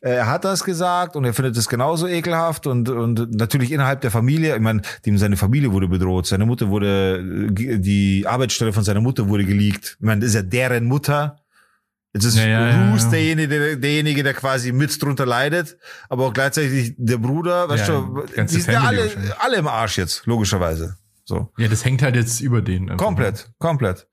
[0.00, 4.10] er hat das gesagt und er findet es genauso ekelhaft und, und natürlich innerhalb der
[4.10, 9.00] Familie, ich meine, dem seine Familie wurde bedroht, seine Mutter wurde, die Arbeitsstelle von seiner
[9.00, 9.96] Mutter wurde geleakt.
[9.98, 11.43] Ich meine, das ist ja deren Mutter.
[12.14, 15.76] Jetzt ist ja, ja, Bruce ja, derjenige, der, derjenige, der quasi mit drunter leidet,
[16.08, 19.10] aber auch gleichzeitig der Bruder, weißt du, die sind ja alle,
[19.40, 20.96] alle im Arsch jetzt, logischerweise.
[21.24, 21.50] So.
[21.58, 22.96] Ja, das hängt halt jetzt über den.
[22.96, 24.06] Komplett, komplett.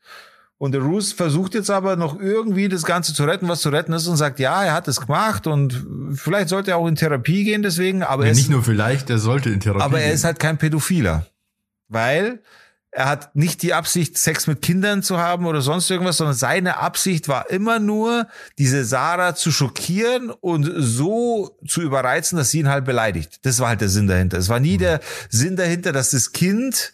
[0.58, 3.94] Und der Roos versucht jetzt aber noch irgendwie das Ganze zu retten, was zu retten
[3.94, 7.44] ist und sagt, ja, er hat es gemacht und vielleicht sollte er auch in Therapie
[7.44, 10.16] gehen deswegen, aber ja, er nicht nur vielleicht, er sollte in Therapie Aber er gehen.
[10.16, 11.26] ist halt kein Pädophiler,
[11.88, 12.42] weil
[12.94, 16.78] er hat nicht die Absicht, Sex mit Kindern zu haben oder sonst irgendwas, sondern seine
[16.78, 18.28] Absicht war immer nur,
[18.58, 23.40] diese Sarah zu schockieren und so zu überreizen, dass sie ihn halt beleidigt.
[23.46, 24.38] Das war halt der Sinn dahinter.
[24.38, 24.80] Es war nie mhm.
[24.80, 26.94] der Sinn dahinter, dass das Kind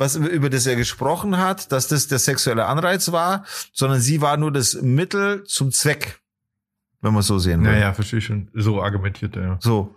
[0.00, 4.36] was über das er gesprochen hat, dass das der sexuelle Anreiz war, sondern sie war
[4.36, 6.20] nur das Mittel zum Zweck,
[7.00, 7.72] wenn man so sehen will.
[7.72, 8.48] Naja, verstehe ich schon.
[8.54, 9.58] So argumentiert er, ja.
[9.60, 9.96] So.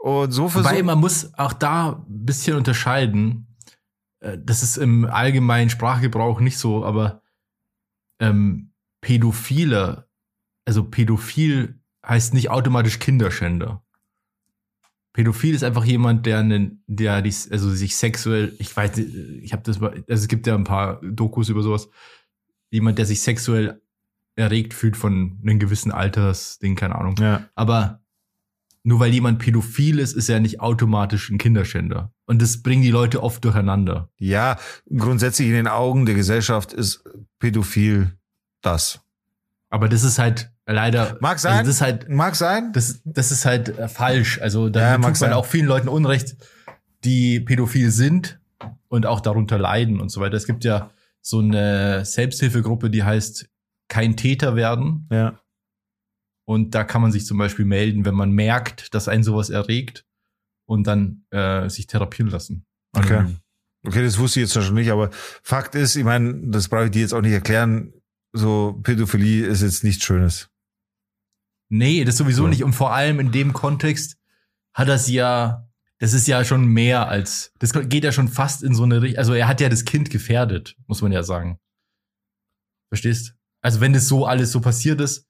[0.00, 0.72] Und so versucht.
[0.72, 3.46] Wobei man muss auch da ein bisschen unterscheiden.
[4.24, 7.22] Äh, das ist im allgemeinen Sprachgebrauch nicht so, aber
[8.18, 8.70] ähm,
[9.00, 10.08] Pädophile,
[10.64, 13.82] also pädophil heißt nicht automatisch Kinderschänder.
[15.12, 19.62] Pädophil ist einfach jemand, der einen, der die, also sich sexuell, ich weiß, ich habe
[19.62, 21.88] das, also es gibt ja ein paar Dokus über sowas,
[22.70, 23.80] jemand, der sich sexuell
[24.34, 27.14] erregt fühlt von einem gewissen Altersding, keine Ahnung.
[27.20, 27.48] Ja.
[27.54, 28.02] Aber
[28.84, 32.12] nur weil jemand pädophil ist, ist er nicht automatisch ein Kinderschänder.
[32.26, 34.10] Und das bringen die Leute oft durcheinander.
[34.18, 34.58] Ja,
[34.94, 37.02] grundsätzlich in den Augen der Gesellschaft ist
[37.38, 38.12] pädophil
[38.60, 39.00] das.
[39.70, 41.16] Aber das ist halt leider.
[41.20, 41.52] Mag sein.
[41.52, 42.72] Also das ist halt, mag sein.
[42.74, 44.38] Das, das ist halt äh, falsch.
[44.40, 45.32] Also da ja, tut man sein.
[45.32, 46.36] auch vielen Leuten Unrecht,
[47.04, 48.38] die pädophil sind
[48.88, 50.36] und auch darunter leiden und so weiter.
[50.36, 50.90] Es gibt ja
[51.22, 53.48] so eine Selbsthilfegruppe, die heißt
[53.88, 55.08] kein Täter werden.
[55.10, 55.40] Ja.
[56.46, 60.04] Und da kann man sich zum Beispiel melden, wenn man merkt, dass einen sowas erregt
[60.66, 62.66] und dann äh, sich therapieren lassen.
[62.94, 63.24] Okay.
[63.86, 65.10] Okay, das wusste ich jetzt schon nicht, aber
[65.42, 67.92] Fakt ist, ich meine, das brauche ich dir jetzt auch nicht erklären
[68.34, 70.50] so Pädophilie ist jetzt nichts Schönes.
[71.70, 72.50] Nee, das sowieso ja.
[72.50, 72.64] nicht.
[72.64, 74.18] Und vor allem in dem Kontext
[74.74, 75.66] hat das ja,
[75.98, 79.18] das ist ja schon mehr als, das geht ja schon fast in so eine Richtung,
[79.18, 81.58] also er hat ja das Kind gefährdet, muss man ja sagen.
[82.90, 83.34] Verstehst?
[83.62, 85.26] Also wenn das so alles so passiert ist,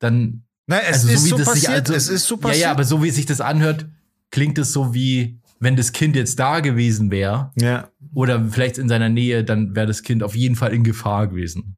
[0.00, 0.44] dann.
[0.70, 1.72] Nein, es also ist so, so passiert.
[1.72, 2.60] Also, es ist so passiert.
[2.60, 3.86] Ja, ja, aber so wie sich das anhört,
[4.30, 7.50] klingt es so wie, wenn das Kind jetzt da gewesen wäre.
[7.56, 7.88] Ja.
[8.14, 11.76] Oder vielleicht in seiner Nähe, dann wäre das Kind auf jeden Fall in Gefahr gewesen.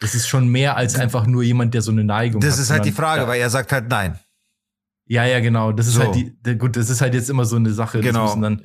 [0.00, 2.58] Das ist schon mehr als einfach nur jemand, der so eine Neigung das hat.
[2.58, 3.28] Das ist halt die Frage, ja.
[3.28, 4.18] weil er sagt halt nein.
[5.06, 5.70] Ja, ja, genau.
[5.70, 6.02] Das ist so.
[6.02, 8.00] halt die, gut, das ist halt jetzt immer so eine Sache.
[8.00, 8.24] Genau.
[8.24, 8.62] Das müssen, dann,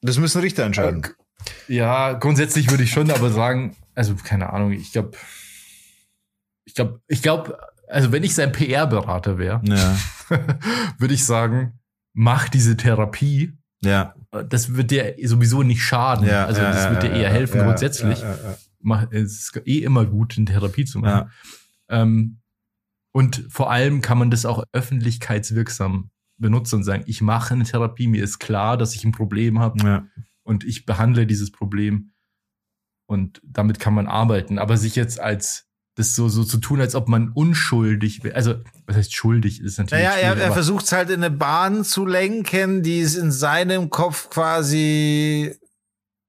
[0.00, 1.02] das müssen Richter entscheiden.
[1.66, 5.18] Ja, grundsätzlich würde ich schon aber sagen, also keine Ahnung, ich glaube,
[6.64, 7.58] ich glaube, ich glaube,
[7.92, 9.96] also wenn ich sein PR-Berater wäre, ja.
[10.98, 11.78] würde ich sagen,
[12.12, 13.52] mach diese Therapie.
[13.82, 14.14] Ja.
[14.48, 16.26] Das wird dir sowieso nicht schaden.
[16.26, 18.22] Ja, also das wird dir eher helfen grundsätzlich
[19.10, 21.30] es ist eh immer gut, in Therapie zu machen.
[21.88, 22.02] Ja.
[22.02, 22.38] Ähm,
[23.12, 28.08] und vor allem kann man das auch öffentlichkeitswirksam benutzen und sagen, ich mache eine Therapie,
[28.08, 30.08] mir ist klar, dass ich ein Problem habe
[30.42, 32.10] und ich behandle dieses Problem
[33.06, 34.58] und damit kann man arbeiten.
[34.58, 38.34] Aber sich jetzt als das so, so zu tun, als ob man unschuldig wäre.
[38.34, 38.54] Also,
[38.86, 39.60] was heißt schuldig?
[39.60, 40.04] Ist natürlich.
[40.04, 43.90] Naja, er, er versucht es halt in eine Bahn zu lenken, die es in seinem
[43.90, 45.54] Kopf quasi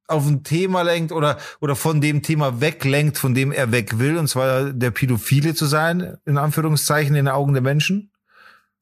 [0.08, 4.18] auf ein Thema lenkt oder, oder von dem Thema weglenkt, von dem er weg will,
[4.18, 8.12] und zwar der Pädophile zu sein, in Anführungszeichen, in den Augen der Menschen.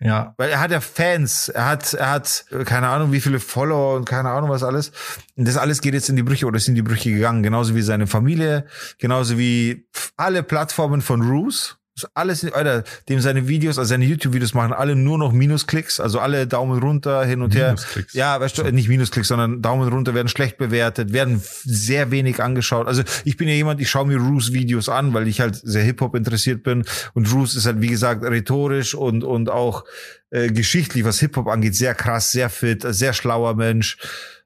[0.03, 0.33] Ja.
[0.37, 4.05] Weil er hat ja Fans, er hat, er hat, keine Ahnung, wie viele Follower und
[4.05, 4.91] keine Ahnung was alles.
[5.35, 7.43] Und das alles geht jetzt in die Brüche oder ist in die Brüche gegangen.
[7.43, 8.65] Genauso wie seine Familie,
[8.97, 9.87] genauso wie
[10.17, 11.77] alle Plattformen von Roos
[12.13, 16.47] alles, Alter, dem seine Videos, also seine YouTube-Videos machen alle nur noch Minusklicks, also alle
[16.47, 17.75] Daumen runter, hin und her.
[18.13, 22.87] Ja, weißt du, nicht Minusklicks, sondern Daumen runter werden schlecht bewertet, werden sehr wenig angeschaut.
[22.87, 25.83] Also ich bin ja jemand, ich schaue mir Roos Videos an, weil ich halt sehr
[25.83, 26.83] Hip-Hop interessiert bin.
[27.13, 29.83] Und Roos ist halt, wie gesagt, rhetorisch und, und auch
[30.29, 33.97] äh, geschichtlich, was Hip-Hop angeht, sehr krass, sehr fit, sehr schlauer Mensch.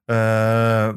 [0.07, 0.93] Äh,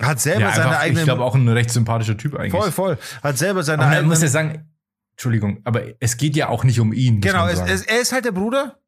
[0.00, 1.00] hat selber ja, seine eigene.
[1.00, 2.52] Ich glaube auch ein recht sympathischer Typ eigentlich.
[2.52, 2.98] Voll, voll.
[3.22, 4.06] Hat selber seine eigene.
[4.06, 4.70] muss ja sagen,
[5.18, 7.20] Entschuldigung, aber es geht ja auch nicht um ihn.
[7.20, 8.78] Genau, es, es, er ist halt der Bruder.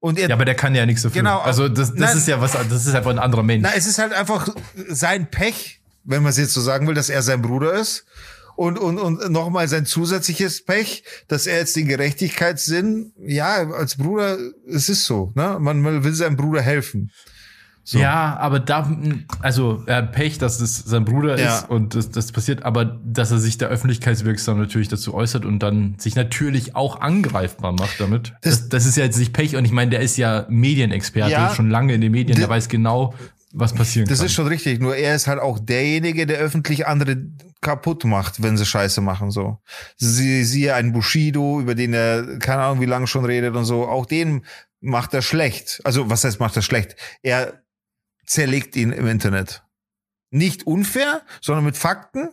[0.00, 1.20] Und er, ja, aber der kann ja nichts dafür.
[1.20, 1.38] Genau.
[1.40, 3.62] Also das, das nein, ist ja was, das ist einfach ein anderer Mensch.
[3.62, 4.48] Na, es ist halt einfach
[4.88, 8.06] sein Pech, wenn man es jetzt so sagen will, dass er sein Bruder ist.
[8.56, 14.38] Und, und, und nochmal sein zusätzliches Pech, dass er jetzt den Gerechtigkeitssinn, ja, als Bruder,
[14.66, 15.58] es ist so, ne?
[15.60, 17.10] Man will seinem Bruder helfen.
[17.86, 17.98] So.
[17.98, 18.90] Ja, aber da,
[19.40, 21.58] also er hat Pech, dass es sein Bruder ja.
[21.58, 25.58] ist und das, das passiert, aber dass er sich da öffentlichkeitswirksam natürlich dazu äußert und
[25.58, 28.32] dann sich natürlich auch angreifbar macht damit.
[28.40, 31.30] Das, das, das ist ja jetzt nicht Pech und ich meine, der ist ja Medienexperte,
[31.30, 33.12] ja, schon lange in den Medien, der weiß genau,
[33.52, 34.24] was passieren das kann.
[34.24, 37.18] Das ist schon richtig, nur er ist halt auch derjenige, der öffentlich andere
[37.60, 39.58] kaputt macht, wenn sie Scheiße machen, so.
[39.96, 43.86] Sie, siehe einen Bushido, über den er keine Ahnung wie lange schon redet und so,
[43.86, 44.46] auch den
[44.80, 45.80] macht er schlecht.
[45.84, 46.96] Also, was heißt macht er schlecht?
[47.22, 47.63] Er
[48.26, 49.62] zerlegt ihn im Internet.
[50.30, 52.30] Nicht unfair, sondern mit Fakten.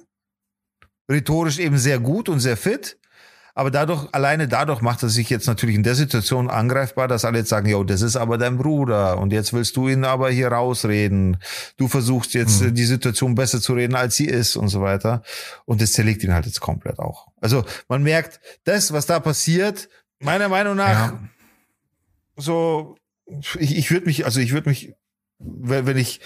[1.09, 2.97] Rhetorisch eben sehr gut und sehr fit.
[3.53, 7.39] Aber dadurch, alleine dadurch macht er sich jetzt natürlich in der Situation angreifbar, dass alle
[7.39, 10.47] jetzt sagen, yo, das ist aber dein Bruder und jetzt willst du ihn aber hier
[10.47, 11.37] rausreden.
[11.75, 12.73] Du versuchst jetzt mhm.
[12.73, 15.21] die Situation besser zu reden, als sie ist und so weiter.
[15.65, 17.27] Und das zerlegt ihn halt jetzt komplett auch.
[17.41, 19.89] Also man merkt, das, was da passiert,
[20.19, 21.19] meiner Meinung nach, ja.
[22.37, 22.95] so,
[23.59, 24.93] ich, ich würde mich, also ich würde mich
[25.43, 26.19] wenn, wenn ich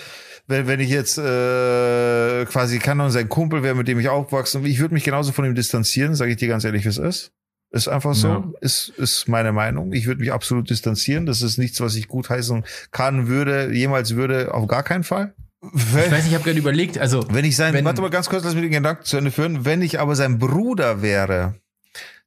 [0.48, 4.80] wenn, wenn ich jetzt äh, quasi Kanon sein Kumpel wäre, mit dem ich aufwachsen, ich
[4.80, 7.32] würde mich genauso von ihm distanzieren, sage ich dir ganz ehrlich, wie es ist.
[7.72, 8.52] Ist einfach so, ja.
[8.62, 9.92] ist, ist meine Meinung.
[9.92, 11.26] Ich würde mich absolut distanzieren.
[11.26, 15.34] Das ist nichts, was ich gut heißen kann, würde, jemals würde, auf gar keinen Fall.
[15.62, 17.26] Wenn, ich weiß nicht, ich habe gerade überlegt, also.
[17.32, 19.66] Wenn ich sein, wenn, warte mal ganz kurz, lass mich den Gedanken zu Ende führen.
[19.66, 21.56] Wenn ich aber sein Bruder wäre,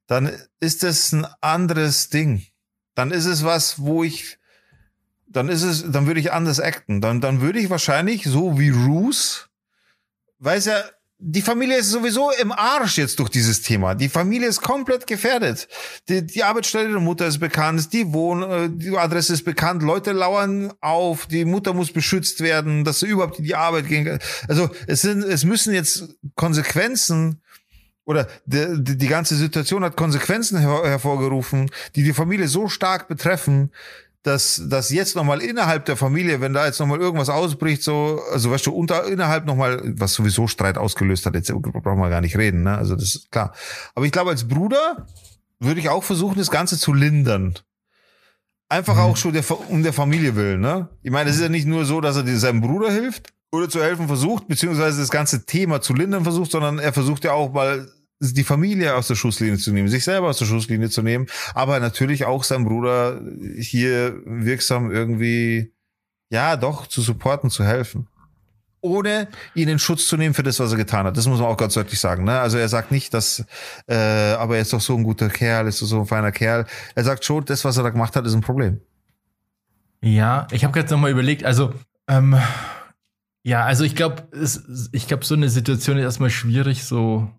[0.07, 0.30] dann
[0.61, 2.43] ist das ein anderes Ding.
[2.95, 4.39] Dann ist es was, wo ich
[5.39, 7.01] dann ist es, dann würde ich anders acten.
[7.01, 9.49] Dann, dann würde ich wahrscheinlich, so wie Roos,
[10.41, 10.82] weiß ja,
[11.20, 13.95] die Familie ist sowieso im Arsch jetzt durch dieses Thema.
[13.95, 15.68] Die Familie ist komplett gefährdet.
[16.09, 20.11] Die, die Arbeitsstelle der Mutter ist bekannt, die Wohn, äh, die Adresse ist bekannt, Leute
[20.11, 24.18] lauern auf, die Mutter muss beschützt werden, dass sie überhaupt in die Arbeit gehen kann.
[24.49, 27.43] Also es sind, es müssen jetzt Konsequenzen
[28.05, 33.07] oder die, die, die ganze Situation hat Konsequenzen her hervorgerufen, die die Familie so stark
[33.07, 33.70] betreffen,
[34.23, 38.51] dass, dass jetzt nochmal innerhalb der Familie, wenn da jetzt nochmal irgendwas ausbricht, so, also
[38.51, 42.37] weißt du, unter, innerhalb nochmal, was sowieso Streit ausgelöst hat, jetzt brauchen wir gar nicht
[42.37, 42.77] reden, ne?
[42.77, 43.55] Also das ist klar.
[43.95, 45.07] Aber ich glaube, als Bruder
[45.61, 47.55] würde ich auch versuchen, das Ganze zu lindern.
[48.69, 49.01] Einfach mhm.
[49.01, 50.89] auch schon der, um der Familie willen, ne?
[51.03, 53.83] Ich meine, es ist ja nicht nur so, dass er seinem Bruder hilft oder zu
[53.83, 57.89] helfen versucht, beziehungsweise das ganze Thema zu lindern versucht, sondern er versucht ja auch mal
[58.21, 61.81] die Familie aus der Schusslinie zu nehmen, sich selber aus der Schusslinie zu nehmen, aber
[61.81, 63.21] natürlich auch seinem Bruder
[63.59, 65.73] hier wirksam irgendwie,
[66.31, 68.09] ja, doch zu supporten, zu helfen.
[68.81, 71.16] Ohne ihn in Schutz zu nehmen für das, was er getan hat.
[71.16, 72.25] Das muss man auch ganz deutlich sagen.
[72.25, 72.39] Ne?
[72.39, 73.45] Also er sagt nicht, dass,
[73.89, 76.64] äh, aber er ist doch so ein guter Kerl, ist doch so ein feiner Kerl.
[76.95, 78.81] Er sagt schon, das, was er da gemacht hat, ist ein Problem.
[80.01, 81.75] Ja, ich habe gerade nochmal überlegt, also
[82.07, 82.37] ähm,
[83.43, 84.29] ja, also ich glaube,
[84.93, 87.31] ich glaube, so eine Situation ist erstmal schwierig, so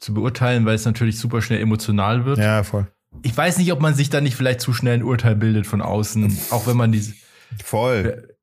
[0.00, 2.38] zu beurteilen, weil es natürlich super schnell emotional wird.
[2.38, 2.90] Ja, voll.
[3.22, 5.82] Ich weiß nicht, ob man sich da nicht vielleicht zu schnell ein Urteil bildet von
[5.82, 7.14] außen, auch wenn man diese.
[7.62, 8.36] Voll.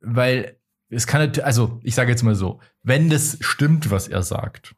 [0.00, 0.56] Weil
[0.90, 4.74] es kann, also ich sage jetzt mal so, wenn das stimmt, was er sagt,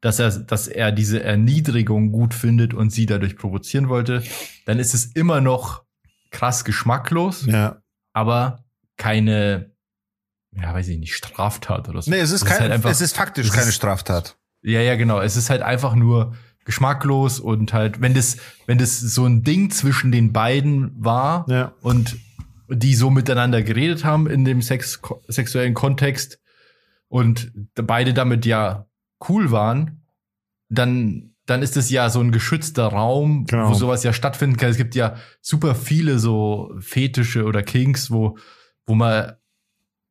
[0.00, 4.22] dass er, dass er diese Erniedrigung gut findet und sie dadurch provozieren wollte,
[4.66, 5.84] dann ist es immer noch
[6.30, 7.82] krass geschmacklos, ja.
[8.12, 8.64] aber
[8.96, 9.72] keine,
[10.52, 12.10] ja, weiß ich nicht, Straftat oder so.
[12.10, 14.36] Nee, es ist, kein, ist halt einfach, es ist faktisch es keine Straftat.
[14.62, 15.20] Ja, ja, genau.
[15.20, 16.34] Es ist halt einfach nur
[16.64, 18.36] geschmacklos und halt, wenn das,
[18.66, 21.72] wenn das so ein Ding zwischen den beiden war ja.
[21.80, 22.16] und
[22.68, 26.38] die so miteinander geredet haben in dem Sex sexuellen Kontext
[27.08, 28.86] und beide damit ja
[29.28, 30.06] cool waren,
[30.68, 33.70] dann, dann ist es ja so ein geschützter Raum, genau.
[33.70, 34.70] wo sowas ja stattfinden kann.
[34.70, 38.38] Es gibt ja super viele so Fetische oder Kinks, wo,
[38.86, 39.32] wo man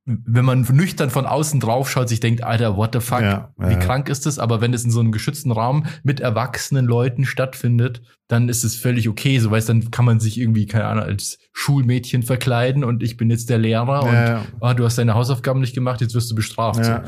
[0.10, 3.74] wenn man nüchtern von außen drauf schaut, sich denkt, Alter, what the fuck, ja, wie
[3.74, 3.80] ja.
[3.80, 4.40] krank ist das?
[4.40, 8.76] Aber wenn es in so einem geschützten Raum mit erwachsenen Leuten stattfindet, dann ist es
[8.76, 9.38] völlig okay.
[9.40, 13.30] So weißt, dann kann man sich irgendwie, keine Ahnung, als Schulmädchen verkleiden und ich bin
[13.30, 16.36] jetzt der Lehrer ja, und oh, du hast deine Hausaufgaben nicht gemacht, jetzt wirst du
[16.36, 16.84] bestraft.
[16.84, 17.00] So.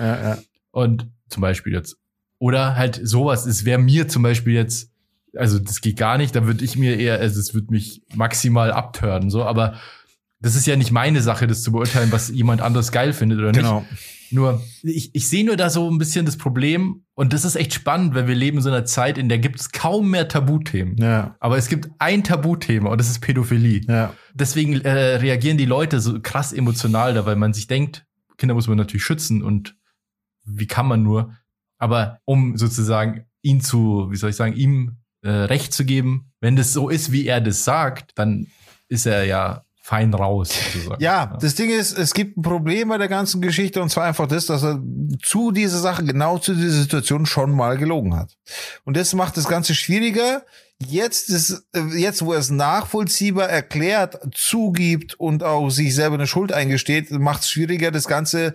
[0.72, 1.97] Und zum Beispiel jetzt.
[2.38, 4.91] Oder halt sowas, es wäre mir zum Beispiel jetzt,
[5.36, 8.72] also das geht gar nicht, da würde ich mir eher, also es würde mich maximal
[8.72, 9.76] abtören, so, aber
[10.42, 13.52] das ist ja nicht meine Sache, das zu beurteilen, was jemand anderes geil findet oder
[13.52, 13.62] nicht.
[13.62, 13.86] Genau.
[14.32, 17.74] Nur, ich, ich sehe nur da so ein bisschen das Problem, und das ist echt
[17.74, 20.96] spannend, weil wir leben in so einer Zeit, in der gibt es kaum mehr Tabuthemen.
[20.98, 21.36] Ja.
[21.39, 23.82] Aber es gibt ein Tabuthema und das ist Pädophilie.
[23.88, 24.14] Ja.
[24.34, 28.06] Deswegen äh, reagieren die Leute so krass emotional da, weil man sich denkt,
[28.38, 29.76] Kinder muss man natürlich schützen und
[30.46, 31.36] wie kann man nur.
[31.78, 36.56] Aber um sozusagen ihn zu, wie soll ich sagen, ihm äh, Recht zu geben, wenn
[36.56, 38.48] das so ist, wie er das sagt, dann
[38.88, 40.50] ist er ja fein raus.
[40.74, 41.04] Sozusagen.
[41.04, 44.26] Ja, das Ding ist, es gibt ein Problem bei der ganzen Geschichte und zwar einfach
[44.26, 44.82] das, dass er
[45.22, 48.38] zu dieser Sache, genau zu dieser Situation schon mal gelogen hat.
[48.86, 50.44] Und das macht das Ganze schwieriger,
[50.80, 56.54] jetzt ist, jetzt, wo er es nachvollziehbar erklärt, zugibt und auch sich selber eine Schuld
[56.54, 58.54] eingesteht, macht es schwieriger, das Ganze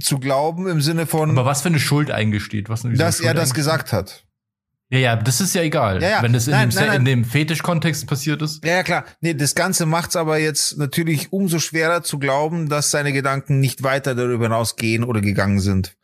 [0.00, 1.30] zu glauben im Sinne von.
[1.30, 2.68] Aber was für eine Schuld eingesteht?
[2.68, 4.24] Was, dass er das gesagt hat.
[4.90, 6.02] Ja, ja, das ist ja egal.
[6.02, 6.22] Ja, ja.
[6.22, 7.04] Wenn das in nein, dem, nein, nein.
[7.04, 8.64] dem Fetisch-Kontext passiert ist.
[8.64, 9.04] Ja, ja, klar.
[9.20, 13.82] Nee, das Ganze macht's aber jetzt natürlich umso schwerer zu glauben, dass seine Gedanken nicht
[13.82, 15.96] weiter darüber hinaus gehen oder gegangen sind.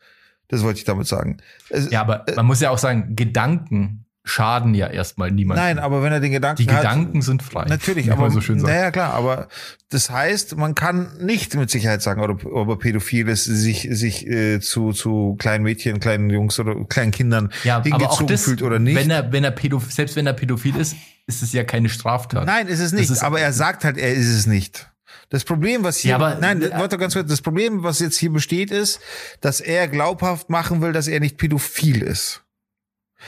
[0.49, 1.37] Das wollte ich damit sagen.
[1.69, 5.59] Es, ja, aber äh, man muss ja auch sagen, Gedanken schaden ja erstmal niemand.
[5.59, 7.65] Nein, aber wenn er den Gedanken Die Gedanken sind frei.
[7.69, 9.47] Natürlich, aber so schön naja, klar, aber
[9.89, 14.27] das heißt, man kann nicht mit Sicherheit sagen, ob, ob er pädophil ist, sich sich
[14.27, 18.43] äh, zu zu kleinen Mädchen, kleinen Jungs oder kleinen Kindern ja, hingezogen aber auch das,
[18.43, 18.95] fühlt oder nicht.
[18.95, 20.95] Wenn er wenn er pädophil, selbst wenn er pädophil ist,
[21.27, 22.47] ist es ja keine Straftat.
[22.47, 24.89] Nein, ist es nicht, ist, aber er sagt halt, er ist es nicht.
[25.29, 28.17] Das Problem, was hier, ja, aber, nein, äh, warte ganz kurz, das Problem, was jetzt
[28.17, 28.99] hier besteht, ist,
[29.41, 32.44] dass er glaubhaft machen will, dass er nicht pädophil ist.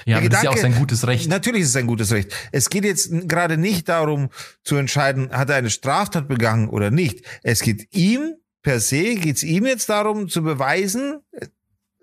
[0.06, 1.30] Ja, aber Gedanke, das ist ja auch sein gutes Recht.
[1.30, 2.34] Natürlich ist es sein gutes Recht.
[2.52, 4.30] Es geht jetzt gerade nicht darum
[4.64, 7.26] zu entscheiden, hat er eine Straftat begangen oder nicht.
[7.44, 11.20] Es geht ihm per se, geht es ihm jetzt darum zu beweisen,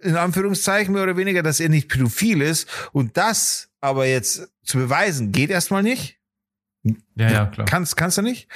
[0.03, 2.68] in Anführungszeichen mehr oder weniger, dass er nicht pädophil ist.
[2.92, 6.18] Und das aber jetzt zu beweisen, geht erstmal nicht.
[7.16, 7.66] Ja, ja, klar.
[7.66, 8.49] Kannst, kannst du nicht.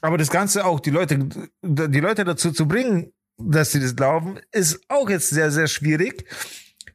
[0.00, 1.28] Aber das Ganze auch, die Leute,
[1.62, 6.26] die Leute dazu zu bringen, dass sie das glauben, ist auch jetzt sehr, sehr schwierig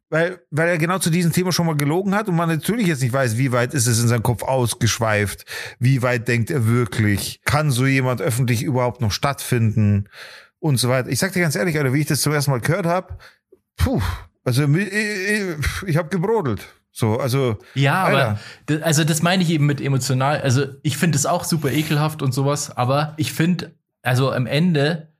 [0.09, 3.01] weil, weil er genau zu diesem Thema schon mal gelogen hat und man natürlich jetzt
[3.01, 5.45] nicht weiß, wie weit ist es in seinem Kopf ausgeschweift,
[5.79, 10.07] wie weit denkt er wirklich, kann so jemand öffentlich überhaupt noch stattfinden
[10.59, 11.09] und so weiter.
[11.09, 13.17] Ich sag dir ganz ehrlich, Alter, wie ich das zum ersten Mal gehört habe,
[13.75, 14.01] puh,
[14.43, 15.43] also ich, ich,
[15.87, 16.65] ich habe gebrodelt.
[16.91, 17.57] So, also.
[17.75, 18.39] Ja, Alter.
[18.67, 20.41] aber, also das meine ich eben mit emotional.
[20.41, 25.13] Also ich finde es auch super ekelhaft und sowas, aber ich finde, also am Ende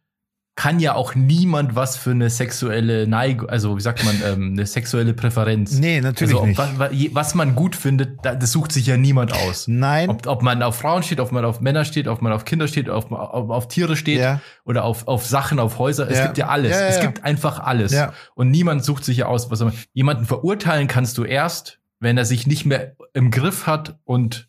[0.58, 4.66] kann ja auch niemand was für eine sexuelle Neigung, also wie sagt man, ähm, eine
[4.66, 5.78] sexuelle Präferenz.
[5.78, 6.58] Nee, natürlich also, nicht.
[6.58, 9.68] Was, was, man gut findet, das sucht sich ja niemand aus.
[9.68, 10.10] Nein.
[10.10, 12.68] Ob, ob man auf Frauen steht, ob man auf Männer steht, ob man auf Kinder
[12.68, 14.42] steht, auf, auf, auf Tiere steht ja.
[14.66, 16.10] oder auf, auf Sachen, auf Häuser.
[16.10, 16.26] Es ja.
[16.26, 16.72] gibt ja alles.
[16.72, 17.96] Ja, es gibt einfach alles.
[18.34, 19.74] Und niemand sucht sich ja aus, was man.
[19.94, 24.47] Jemanden verurteilen kannst du erst, wenn er sich nicht mehr im Griff hat und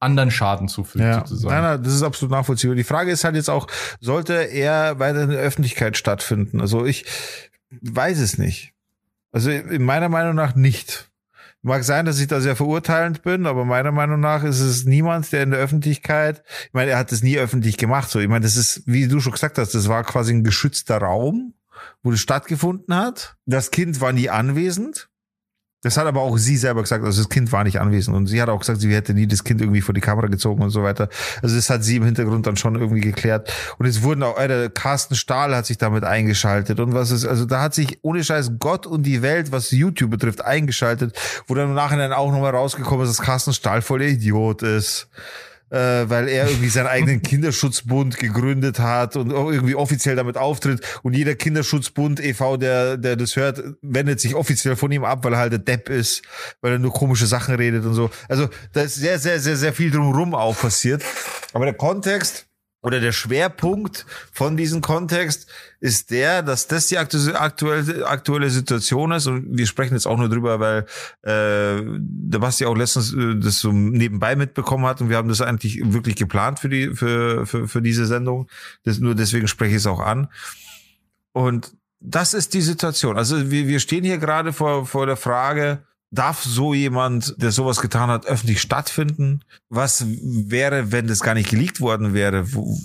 [0.00, 1.20] anderen Schaden zufügt, ja.
[1.20, 1.54] sozusagen.
[1.54, 2.74] Nein, nein, das ist absolut nachvollziehbar.
[2.74, 3.68] Die Frage ist halt jetzt auch,
[4.00, 6.60] sollte er weiter in der Öffentlichkeit stattfinden?
[6.60, 7.04] Also ich
[7.82, 8.72] weiß es nicht.
[9.30, 11.10] Also in meiner Meinung nach nicht.
[11.62, 15.30] Mag sein, dass ich da sehr verurteilend bin, aber meiner Meinung nach ist es niemand,
[15.30, 18.18] der in der Öffentlichkeit, ich meine, er hat es nie öffentlich gemacht, so.
[18.18, 21.52] Ich meine, das ist, wie du schon gesagt hast, das war quasi ein geschützter Raum,
[22.02, 23.36] wo das stattgefunden hat.
[23.44, 25.09] Das Kind war nie anwesend.
[25.82, 27.04] Das hat aber auch sie selber gesagt.
[27.04, 29.44] Also das Kind war nicht anwesend und sie hat auch gesagt, sie hätte nie das
[29.44, 31.08] Kind irgendwie vor die Kamera gezogen und so weiter.
[31.42, 33.52] Also das hat sie im Hintergrund dann schon irgendwie geklärt.
[33.78, 37.46] Und es wurden auch, Alter, Carsten Stahl hat sich damit eingeschaltet und was ist, also
[37.46, 41.16] da hat sich ohne Scheiß Gott und die Welt, was YouTube betrifft, eingeschaltet,
[41.46, 45.08] wo dann im Nachhinein auch nochmal rausgekommen ist, dass Carsten Stahl voll der Idiot ist
[45.08, 50.80] äh, weil er irgendwie seinen eigenen Kinderschutzbund gegründet hat und irgendwie offiziell damit auftritt.
[51.02, 55.34] Und jeder Kinderschutzbund e.V., der, der das hört, wendet sich offiziell von ihm ab, weil
[55.34, 56.22] er halt der Depp ist,
[56.60, 58.10] weil er nur komische Sachen redet und so.
[58.28, 61.02] Also da ist sehr, sehr, sehr, sehr viel drumherum auch passiert.
[61.52, 62.49] Aber der Kontext
[62.82, 65.48] oder der Schwerpunkt von diesem Kontext
[65.80, 70.28] ist der, dass das die aktuelle, aktuelle Situation ist und wir sprechen jetzt auch nur
[70.28, 70.86] drüber, weil
[71.22, 75.42] äh, der Basti auch letztens äh, das so nebenbei mitbekommen hat und wir haben das
[75.42, 78.48] eigentlich wirklich geplant für die für für, für diese Sendung.
[78.84, 80.28] Das, nur deswegen spreche ich es auch an.
[81.32, 83.18] Und das ist die Situation.
[83.18, 87.80] Also wir, wir stehen hier gerade vor vor der Frage, Darf so jemand, der sowas
[87.80, 89.42] getan hat, öffentlich stattfinden?
[89.68, 92.52] Was wäre, wenn das gar nicht geleakt worden wäre?
[92.52, 92.76] Wo,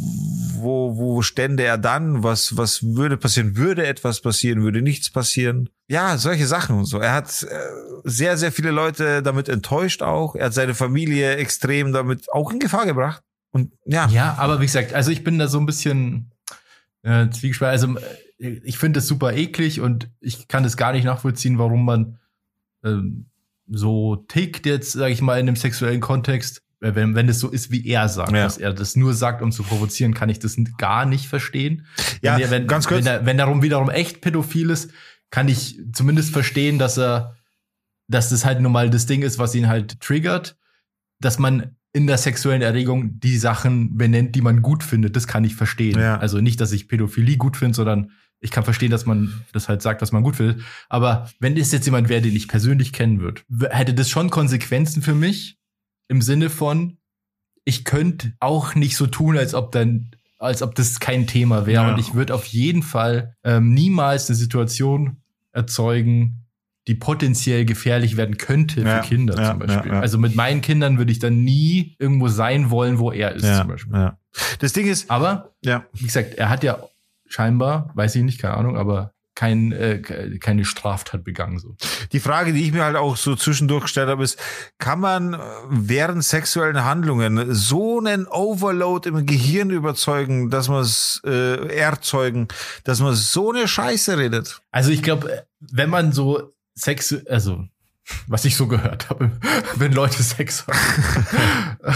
[0.59, 2.21] wo, wo stände er dann?
[2.21, 3.57] Was, was würde passieren?
[3.57, 4.61] Würde etwas passieren?
[4.61, 5.69] Würde nichts passieren?
[5.88, 6.99] Ja, solche Sachen und so.
[6.99, 7.57] Er hat äh,
[8.03, 10.36] sehr, sehr viele Leute damit enttäuscht auch.
[10.36, 13.23] Er hat seine Familie extrem damit auch in Gefahr gebracht.
[13.51, 14.07] Und ja.
[14.09, 16.32] Ja, aber wie gesagt, also ich bin da so ein bisschen
[17.01, 17.97] äh, zwiegespalten.
[17.97, 18.07] Also
[18.39, 22.19] äh, ich finde das super eklig und ich kann das gar nicht nachvollziehen, warum man
[22.86, 23.25] ähm,
[23.67, 27.49] so tickt jetzt, sage ich mal, in einem sexuellen Kontext, äh, wenn, wenn es so
[27.49, 28.43] ist, wie er sagt, ja.
[28.43, 31.86] dass er das nur sagt, um zu provozieren, kann ich das gar nicht verstehen.
[32.21, 32.99] Ja, wenn, wenn, ganz kurz.
[32.99, 34.91] Wenn, er, wenn darum wiederum echt pädophil ist,
[35.31, 37.36] kann ich zumindest verstehen, dass er,
[38.07, 40.57] dass das halt nun mal das Ding ist, was ihn halt triggert,
[41.19, 45.15] dass man in der sexuellen Erregung die Sachen benennt, die man gut findet.
[45.15, 45.97] Das kann ich verstehen.
[45.97, 46.17] Ja.
[46.17, 49.81] Also nicht, dass ich Pädophilie gut finde, sondern ich kann verstehen, dass man das halt
[49.81, 50.61] sagt, was man gut findet.
[50.89, 55.01] Aber wenn es jetzt jemand wäre, den ich persönlich kennen würde, hätte das schon Konsequenzen
[55.01, 55.57] für mich
[56.09, 56.97] im Sinne von,
[57.63, 61.85] ich könnte auch nicht so tun, als ob dann, als ob das kein Thema wäre.
[61.85, 61.93] Ja.
[61.93, 65.23] Und ich würde auf jeden Fall ähm, niemals eine Situation
[65.53, 66.44] erzeugen,
[66.88, 69.91] die potenziell gefährlich werden könnte Ja, für Kinder ja, zum Beispiel.
[69.91, 69.99] ja.
[69.99, 73.67] Also mit meinen Kindern würde ich dann nie irgendwo sein wollen, wo er ist zum
[73.67, 74.11] Beispiel.
[74.59, 75.51] Das Ding ist, Aber
[75.93, 76.79] wie gesagt, er hat ja
[77.27, 81.59] scheinbar, weiß ich nicht, keine Ahnung, aber kein, äh, ke- keine Straftat begangen.
[81.59, 81.75] So.
[82.13, 84.39] die Frage, die ich mir halt auch so zwischendurch gestellt habe, ist,
[84.77, 85.38] kann man äh,
[85.69, 92.47] während sexuellen Handlungen so einen Overload im Gehirn überzeugen, dass man es äh, erzeugen,
[92.86, 94.61] dass man so eine Scheiße redet?
[94.71, 97.65] Also ich glaube, wenn man so Sex, also
[98.28, 99.32] was ich so gehört habe,
[99.76, 101.78] wenn Leute Sex haben.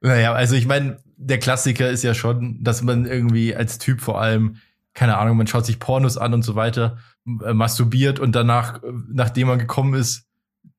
[0.00, 4.20] naja, also ich meine, der Klassiker ist ja schon, dass man irgendwie als Typ vor
[4.20, 4.56] allem,
[4.94, 6.98] keine Ahnung, man schaut sich Pornos an und so weiter,
[7.44, 10.24] äh, masturbiert und danach, äh, nachdem man gekommen ist,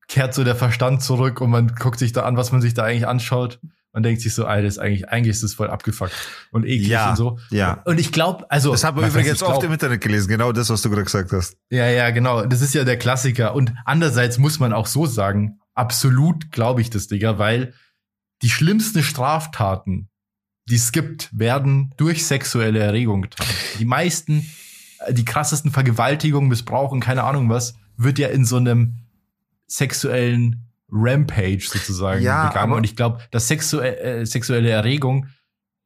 [0.08, 2.84] kehrt so der Verstand zurück und man guckt sich da an, was man sich da
[2.84, 3.60] eigentlich anschaut.
[3.98, 6.14] Man denkt sich so, Alter, ist eigentlich, eigentlich ist das voll abgefuckt
[6.52, 7.40] und eklig Ja, und so.
[7.50, 7.82] ja.
[7.84, 8.70] Und ich glaube, also.
[8.70, 11.32] Das was heißt, übrigens ich oft im Internet gelesen, genau das, was du gerade gesagt
[11.32, 11.58] hast.
[11.72, 12.46] ja, ja, genau.
[12.46, 13.56] Das ist ja der Klassiker.
[13.56, 17.74] Und andererseits muss man auch so sagen, absolut glaube ich das, Digga, weil
[18.44, 20.10] die schlimmsten Straftaten,
[20.70, 23.48] die es gibt, werden durch sexuelle Erregung getan.
[23.80, 24.48] Die meisten,
[25.08, 28.98] äh, die krassesten Vergewaltigungen, Missbrauchen, keine Ahnung was, wird ja in so einem
[29.66, 32.74] sexuellen Rampage sozusagen Ja, begangen.
[32.74, 35.28] Und ich glaube, dass sexu äh, sexuelle Erregung